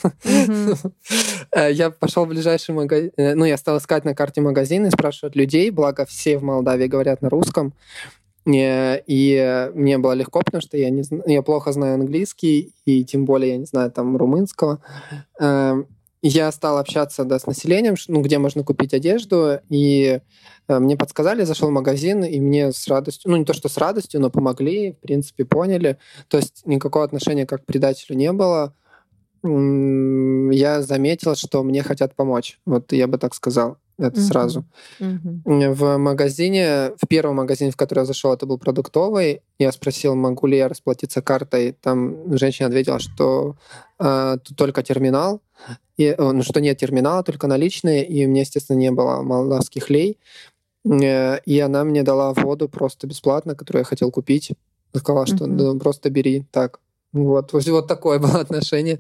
[1.52, 5.36] Э, я пошел в ближайший магазин, э, ну, я стал искать на карте магазины, спрашивать
[5.36, 7.74] людей, благо все в Молдавии говорят на русском,
[8.48, 13.52] и мне было легко, потому что я, не, я плохо знаю английский, и тем более
[13.52, 14.82] я не знаю там румынского.
[15.40, 15.88] Эм,
[16.22, 20.22] я стал общаться да, с населением, ну, где можно купить одежду, и
[20.68, 23.78] э, мне подсказали, зашел в магазин, и мне с радостью, ну, не то, что с
[23.78, 25.98] радостью, но помогли, в принципе, поняли.
[26.28, 28.74] То есть никакого отношения как к предателю не было.
[29.44, 32.60] Я заметил, что мне хотят помочь.
[32.66, 34.28] Вот я бы так сказал это угу.
[34.28, 34.66] сразу.
[35.00, 35.74] Угу.
[35.74, 39.42] В магазине, в первом магазине, в который я зашел, это был продуктовый.
[39.60, 41.74] Я спросил, могу ли я расплатиться картой.
[41.82, 43.56] Там женщина ответила, что
[44.00, 45.42] э, тут только терминал,
[45.98, 50.20] и, ну, что нет терминала, только наличные, и у меня, естественно, не было молдавских лей.
[50.86, 54.52] Э, и она мне дала воду просто бесплатно, которую я хотел купить.
[54.94, 56.80] Сказала, что да, просто бери так.
[57.12, 59.00] Вот, вот такое было отношение.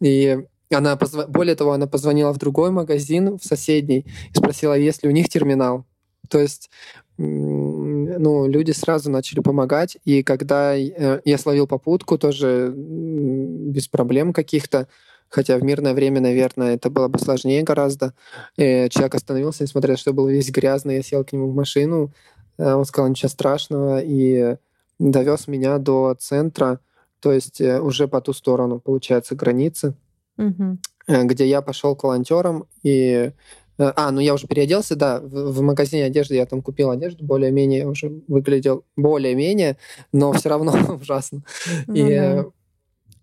[0.00, 0.44] И
[0.74, 1.26] она позв...
[1.28, 5.28] Более того, она позвонила в другой магазин, в соседний, и спросила, есть ли у них
[5.28, 5.84] терминал.
[6.28, 6.70] То есть
[7.18, 14.86] ну, люди сразу начали помогать, и когда э, я словил попутку, тоже без проблем каких-то,
[15.28, 18.12] хотя в мирное время, наверное, это было бы сложнее гораздо.
[18.56, 22.12] И э, человек остановился, несмотря что был весь грязный, я сел к нему в машину,
[22.58, 24.56] э, он сказал, ничего страшного, и
[24.98, 26.80] довез меня до центра,
[27.20, 29.94] то есть уже по ту сторону, получается, границы
[30.38, 30.78] угу.
[31.08, 33.32] где я пошел к волонтерам и
[33.78, 37.24] э, а, ну я уже переоделся, да, в, в магазине одежды я там купил одежду,
[37.24, 39.76] более-менее уже выглядел более-менее,
[40.12, 41.42] но все равно ужасно.
[41.86, 42.44] Ну, и, да.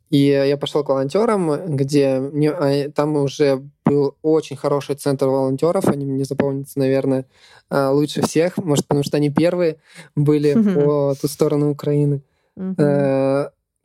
[0.10, 5.88] и я пошел к волонтерам, где мне, а, там уже был очень хороший центр волонтеров,
[5.88, 7.26] они мне запомнятся, наверное,
[7.70, 9.78] а, лучше всех, может, потому что они первые
[10.16, 12.22] были по ту сторону Украины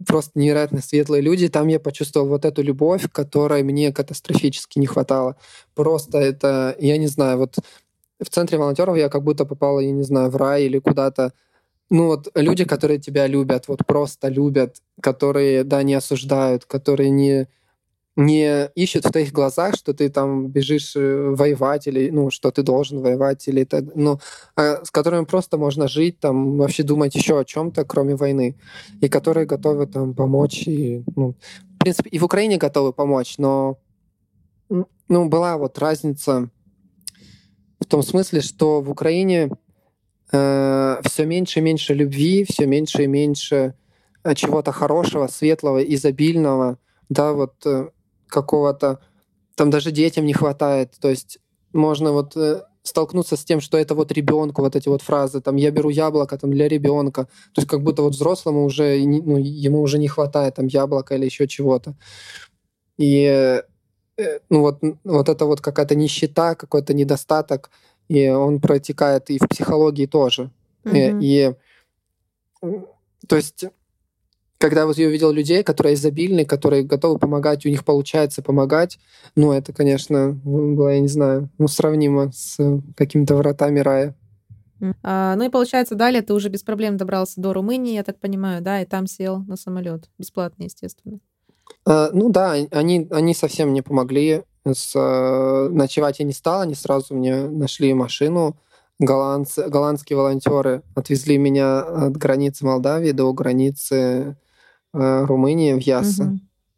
[0.07, 1.49] просто невероятно светлые люди.
[1.49, 5.37] Там я почувствовал вот эту любовь, которой мне катастрофически не хватало.
[5.75, 7.57] Просто это, я не знаю, вот
[8.21, 11.33] в центре волонтеров я как будто попал, я не знаю, в рай или куда-то.
[11.91, 17.49] Ну вот люди, которые тебя любят, вот просто любят, которые, да, не осуждают, которые не
[18.19, 22.65] не ищут в твоих глазах, что ты там бежишь э, воевать или, ну, что ты
[22.65, 24.19] должен воевать или это, ну,
[24.57, 28.57] а с которыми просто можно жить, там, вообще думать еще о чем-то, кроме войны,
[29.01, 31.37] и которые готовы там помочь, и, ну,
[31.77, 33.79] в принципе, и в Украине готовы помочь, но,
[34.69, 36.51] ну, была вот разница
[37.79, 39.51] в том смысле, что в Украине
[40.33, 43.75] э, все меньше и меньше любви, все меньше и меньше
[44.25, 47.91] э, чего-то хорошего, светлого, изобильного, да, вот э,
[48.29, 49.01] какого-то...
[49.55, 50.95] Там даже детям не хватает.
[51.01, 51.39] То есть
[51.73, 55.57] можно вот э, столкнуться с тем, что это вот ребенку, вот эти вот фразы, там,
[55.57, 57.25] я беру яблоко там, для ребенка.
[57.55, 61.25] То есть как будто вот взрослому уже, ну, ему уже не хватает там яблока или
[61.25, 61.95] еще чего-то.
[62.97, 63.25] И
[64.17, 67.71] э, ну, вот, вот это вот какая-то нищета, какой-то недостаток,
[68.09, 70.51] и он протекает и в психологии тоже.
[70.85, 71.21] Mm-hmm.
[71.23, 71.55] И, и
[73.27, 73.65] то есть
[74.59, 78.99] когда вот я увидел людей, которые изобильны, которые готовы помогать, у них получается помогать,
[79.37, 82.59] ну, это, конечно, было, я не знаю, ну, сравнимо с
[82.97, 84.17] какими-то вратами рая.
[85.03, 88.63] А, ну и получается, далее ты уже без проблем добрался до Румынии, я так понимаю,
[88.63, 90.09] да, и там сел на самолет.
[90.19, 91.21] Бесплатно, естественно.
[91.87, 94.43] А, ну да, они, они совсем не помогли.
[94.65, 98.57] С, э, ночевать я не стал, они сразу мне нашли машину.
[98.99, 104.35] Голландцы, голландские волонтеры отвезли меня от границы Молдавии до границы э,
[104.93, 106.25] Румынии в Яссы.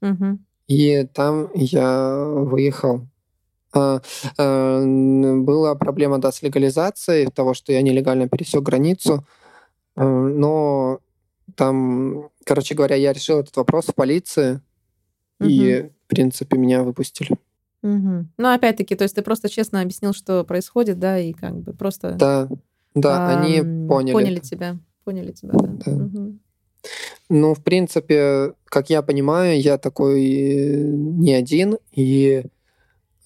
[0.03, 0.11] Угу.
[0.11, 0.39] Угу.
[0.69, 3.07] И там я выехал.
[3.75, 4.01] Э,
[4.37, 9.27] э, была проблема да, с легализацией того, что я нелегально пересек границу.
[9.97, 11.01] Э, но
[11.57, 14.61] там, короче говоря, я решил этот вопрос в полиции.
[15.41, 15.49] Угу.
[15.49, 17.37] И, в принципе, меня выпустили.
[17.83, 18.27] Угу.
[18.37, 22.13] Ну, опять-таки, то есть ты просто честно объяснил, что происходит, да, и как бы просто...
[22.13, 22.49] Да,
[22.95, 23.59] да, а, они
[23.89, 24.13] поняли.
[24.13, 25.69] Поняли тебя, поняли тебя, да.
[25.85, 25.93] да.
[25.93, 26.39] Угу.
[27.29, 32.45] Ну, в принципе, как я понимаю, я такой не один, и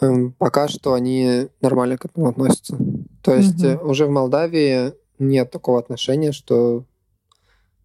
[0.00, 2.76] э, пока что они нормально к этому относятся.
[3.22, 3.90] То есть угу.
[3.90, 6.84] уже в Молдавии нет такого отношения, что,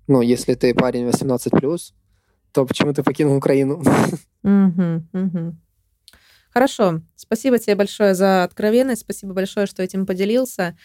[0.08, 1.80] ну, если ты парень 18+,
[2.52, 3.84] то почему ты покинул Украину?
[4.42, 5.56] Угу, угу.
[6.52, 7.02] Хорошо.
[7.18, 9.02] Спасибо тебе большое за откровенность.
[9.02, 10.78] Спасибо большое, что этим поделился.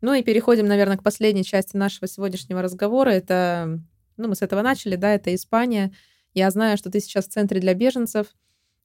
[0.00, 3.10] Ну и переходим, наверное, к последней части нашего сегодняшнего разговора.
[3.10, 3.80] Это,
[4.18, 5.92] ну, мы с этого начали, да, это Испания.
[6.34, 8.28] Я знаю, что ты сейчас в центре для беженцев.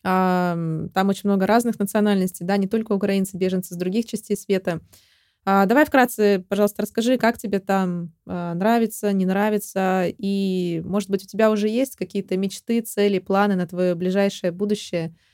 [0.01, 4.81] Там очень много разных национальностей, да, не только украинцы, беженцы с других частей света.
[5.45, 11.23] А, давай вкратце, пожалуйста, расскажи, как тебе там а, нравится, не нравится, и, может быть,
[11.25, 15.13] у тебя уже есть какие-то мечты, цели, планы на твое ближайшее будущее–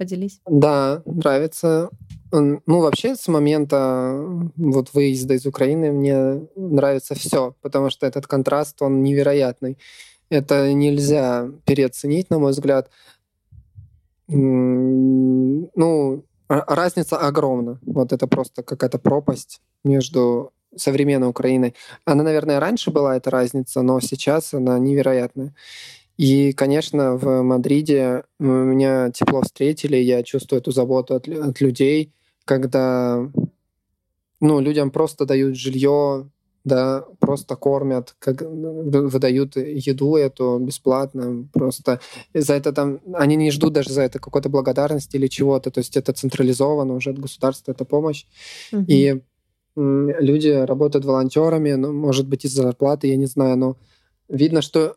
[0.00, 0.40] Поделись.
[0.46, 1.90] Да, нравится.
[2.32, 4.16] Ну, вообще, с момента
[4.56, 9.76] вот выезда из Украины мне нравится все, потому что этот контраст, он невероятный.
[10.30, 12.88] Это нельзя переоценить, на мой взгляд.
[14.26, 17.78] Ну, разница огромна.
[17.82, 21.74] Вот это просто какая-то пропасть между современной Украиной.
[22.06, 25.54] Она, наверное, раньше была эта разница, но сейчас она невероятная.
[26.20, 32.12] И, конечно, в Мадриде меня тепло встретили, я чувствую эту заботу от, от людей,
[32.44, 33.26] когда
[34.38, 36.28] ну, людям просто дают жилье,
[36.62, 42.00] да, просто кормят, как, выдают еду эту бесплатно, просто
[42.34, 45.96] за это там, они не ждут даже за это какой-то благодарности или чего-то, то есть
[45.96, 48.26] это централизовано уже от государства, это помощь.
[48.74, 48.84] Mm-hmm.
[48.88, 49.22] И
[49.74, 53.78] люди работают волонтерами, ну, может быть, из-за зарплаты, я не знаю, но
[54.28, 54.96] видно, что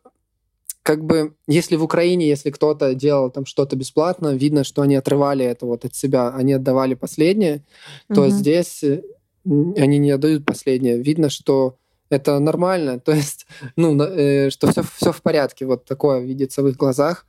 [0.83, 5.45] как бы, если в Украине, если кто-то делал там что-то бесплатно, видно, что они отрывали
[5.45, 7.63] это вот от себя, они отдавали последнее,
[8.09, 8.15] угу.
[8.15, 9.01] то здесь э,
[9.45, 11.01] они не отдают последнее.
[11.01, 11.77] Видно, что
[12.09, 16.67] это нормально, то есть, ну, э, что все, все в порядке, вот такое видится в
[16.67, 17.25] их глазах,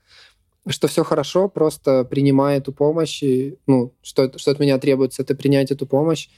[0.67, 5.37] что все хорошо, просто принимай эту помощь, и, ну, что, что от меня требуется, это
[5.37, 6.29] принять эту помощь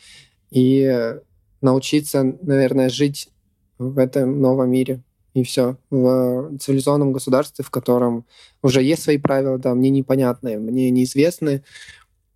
[0.51, 1.15] и
[1.63, 3.31] научиться, наверное, жить
[3.79, 5.03] в этом новом мире
[5.37, 5.77] и все.
[5.91, 8.25] В цивилизованном государстве, в котором
[8.63, 11.63] уже есть свои правила, да, мне непонятные, мне неизвестны,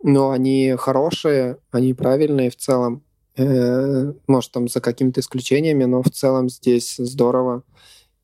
[0.03, 3.03] но они хорошие, они правильные в целом.
[3.37, 7.63] Э, может, там за какими-то исключениями, но в целом здесь здорово.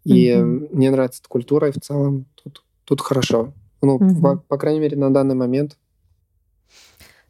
[0.05, 0.69] И mm-hmm.
[0.75, 3.55] мне нравится эта культура, и в целом тут, тут хорошо.
[3.81, 4.21] Ну, mm-hmm.
[4.21, 5.79] по, по крайней мере, на данный момент.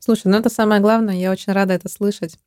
[0.01, 2.38] Слушай, ну это самое главное, я очень рада это слышать.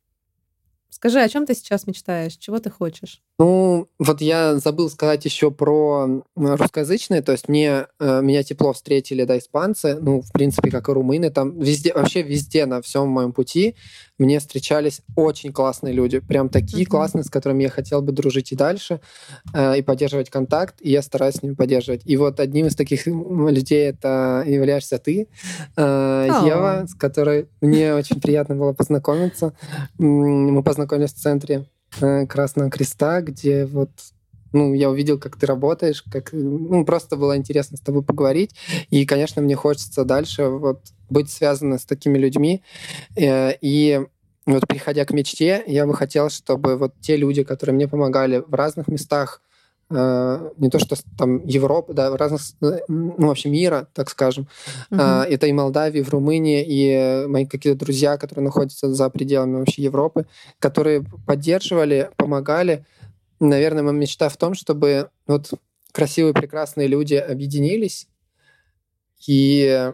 [1.00, 2.36] Скажи, о чем ты сейчас мечтаешь?
[2.36, 3.22] Чего ты хочешь?
[3.38, 9.24] Ну, вот я забыл сказать еще про русскоязычные, то есть мне э, меня тепло встретили,
[9.24, 13.32] да, испанцы, ну, в принципе, как и румыны, там везде, вообще везде на всем моем
[13.32, 13.76] пути
[14.20, 16.88] мне встречались очень классные люди, прям такие mm-hmm.
[16.88, 19.00] классные, с которыми я хотел бы дружить и дальше,
[19.54, 22.02] э, и поддерживать контакт, и я стараюсь с ними поддерживать.
[22.04, 25.28] И вот одним из таких людей это являешься ты,
[25.76, 26.46] э, oh.
[26.46, 29.54] Ева, с которой мне очень приятно было познакомиться.
[29.98, 31.64] Мы познакомились в центре
[32.00, 33.90] э, Красного Креста, где вот
[34.52, 38.54] ну, я увидел, как ты работаешь, как, ну, просто было интересно с тобой поговорить.
[38.90, 42.62] И, конечно, мне хочется дальше вот быть связанным с такими людьми.
[43.16, 44.00] Э, и
[44.46, 48.54] вот приходя к мечте, я бы хотел, чтобы вот те люди, которые мне помогали в
[48.54, 49.42] разных местах,
[49.90, 54.48] э, не то что там Европы, да, в разных, ну, вообще мира, так скажем.
[54.90, 55.24] Uh-huh.
[55.24, 60.26] Это и Молдавии, в Румынии, и мои какие-то друзья, которые находятся за пределами вообще Европы,
[60.58, 62.84] которые поддерживали, помогали,
[63.40, 65.52] наверное, моя мечта в том, чтобы вот
[65.92, 68.06] красивые, прекрасные люди объединились
[69.26, 69.92] и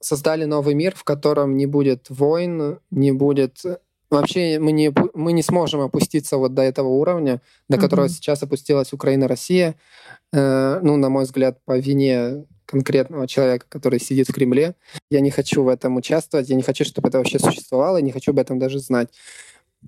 [0.00, 3.64] создали новый мир, в котором не будет войн, не будет
[4.10, 8.10] вообще мы не, мы не сможем опуститься вот до этого уровня, до которого uh-huh.
[8.10, 9.76] сейчас опустилась Украина, Россия.
[10.32, 14.74] Э, ну, на мой взгляд, по вине конкретного человека, который сидит в Кремле.
[15.10, 18.32] Я не хочу в этом участвовать, я не хочу, чтобы это вообще существовало, не хочу
[18.32, 19.10] об этом даже знать.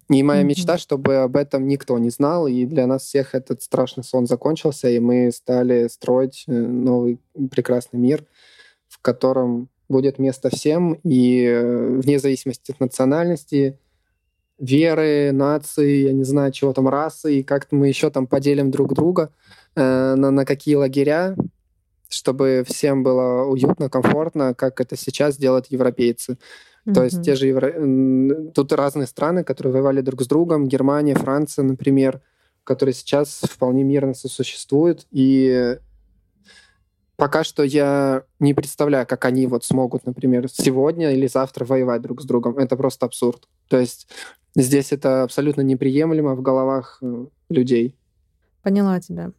[0.08, 0.44] И моя mm-hmm.
[0.44, 4.88] мечта, чтобы об этом никто не знал, и для нас всех этот страшный сон закончился,
[4.88, 7.18] и мы стали строить э, новый
[7.50, 8.24] прекрасный мир,
[8.88, 13.78] в котором будет место всем, и э, вне зависимости от национальности,
[14.58, 18.94] веры, нации, я не знаю, чего там, расы, и как мы еще там поделим друг
[18.94, 19.32] друга
[19.74, 21.36] э, на, на какие лагеря,
[22.08, 26.38] чтобы всем было уютно, комфортно, как это сейчас делают европейцы.
[26.86, 26.94] Mm-hmm.
[26.94, 28.52] То есть те же евро...
[28.52, 32.22] тут разные страны, которые воевали друг с другом, Германия, Франция, например,
[32.64, 35.78] которые сейчас вполне мирно сосуществуют, и
[37.16, 42.22] пока что я не представляю, как они вот смогут, например, сегодня или завтра воевать друг
[42.22, 42.58] с другом.
[42.58, 43.48] Это просто абсурд.
[43.68, 44.08] То есть
[44.54, 47.96] здесь это абсолютно неприемлемо в головах э, людей.
[48.62, 49.32] Поняла тебя.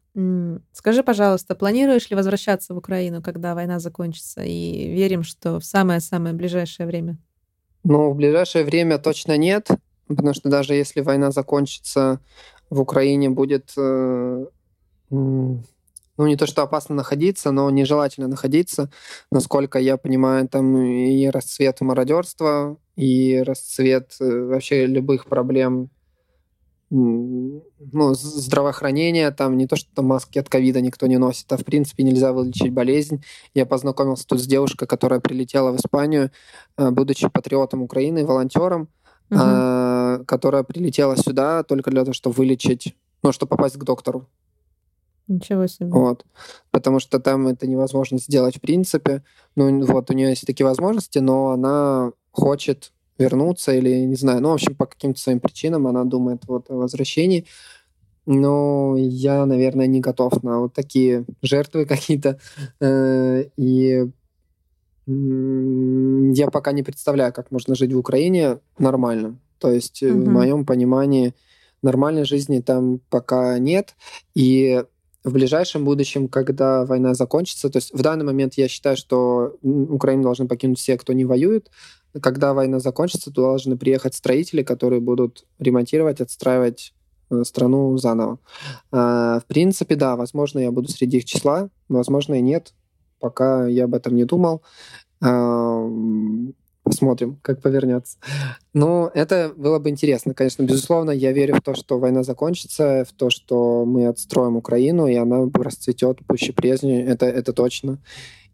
[0.72, 4.42] Скажи, пожалуйста, планируешь ли возвращаться в Украину, когда война закончится?
[4.42, 7.20] И верим, что в самое-самое ближайшее время.
[7.90, 9.70] Ну, в ближайшее время точно нет,
[10.10, 12.20] потому что даже если война закончится,
[12.70, 14.46] в Украине будет э,
[15.10, 15.64] ну,
[16.18, 18.92] не то, что опасно находиться, но нежелательно находиться.
[19.32, 25.90] Насколько я понимаю, там и расцвет мародерства, и расцвет э, вообще любых проблем
[26.90, 31.66] ну, здравоохранения, там не то, что там маски от ковида никто не носит, а в
[31.66, 33.24] принципе нельзя вылечить болезнь.
[33.54, 36.32] Я познакомился тут с девушкой, которая прилетела в Испанию,
[36.78, 38.90] э, будучи патриотом Украины, волонтером,
[39.30, 40.26] угу.
[40.26, 44.28] которая прилетела сюда только для того, чтобы вылечить, ну, чтобы попасть к доктору.
[45.28, 45.90] Ничего себе.
[45.90, 46.26] Вот.
[46.72, 49.24] Потому что там это невозможно сделать в принципе.
[49.56, 54.50] Ну, вот, у нее есть такие возможности, но она хочет вернуться или, не знаю, ну,
[54.50, 57.46] в общем, по каким-то своим причинам она думает вот о возвращении.
[58.26, 62.40] Но я, наверное, не готов на вот такие жертвы какие-то.
[62.82, 64.06] Э, и
[65.08, 69.40] я пока не представляю, как можно жить в Украине нормально.
[69.58, 70.20] То есть, угу.
[70.20, 71.34] в моем понимании,
[71.82, 73.96] нормальной жизни там пока нет.
[74.36, 74.84] И
[75.24, 80.24] в ближайшем будущем, когда война закончится, то есть в данный момент я считаю, что Украину
[80.24, 81.70] должны покинуть все, кто не воюет.
[82.22, 86.94] Когда война закончится, то должны приехать строители, которые будут ремонтировать, отстраивать
[87.30, 88.40] э, страну заново.
[88.92, 92.74] А, в принципе, да, возможно, я буду среди их числа, возможно, и нет.
[93.20, 94.62] Пока я об этом не думал.
[95.22, 95.88] А,
[96.88, 98.18] Посмотрим, как повернется.
[98.74, 100.34] Но это было бы интересно.
[100.34, 105.06] Конечно, безусловно, я верю в то, что война закончится, в то, что мы отстроим Украину,
[105.06, 107.02] и она расцветет пуще прежней.
[107.02, 107.98] Это, это точно.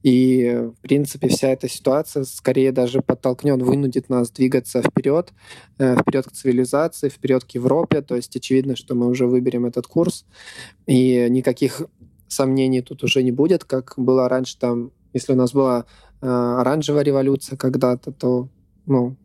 [0.04, 5.34] И, в принципе, вся эта ситуация скорее даже подтолкнет, вынудит нас двигаться вперед,
[5.80, 8.02] э, вперед к цивилизации, вперед к Европе.
[8.02, 10.26] То есть очевидно, что мы уже выберем этот курс,
[10.86, 11.82] и никаких
[12.28, 15.86] сомнений тут уже не будет, как было раньше там, если у нас была
[16.24, 18.48] Э, оранжевая революция когда-то, то,
[18.86, 19.18] ну,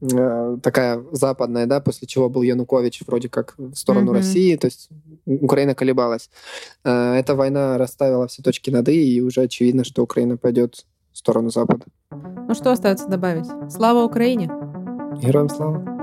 [0.00, 4.16] такая западная, да, после чего был Янукович вроде как в сторону mm-hmm.
[4.16, 4.88] России, то есть
[5.26, 6.30] Украина колебалась.
[6.84, 11.18] Э, эта война расставила все точки над «и», и уже очевидно, что Украина пойдет в
[11.18, 11.84] сторону Запада.
[12.10, 13.46] Ну что остается добавить?
[13.70, 14.50] Слава Украине!
[15.20, 15.99] Героям слава!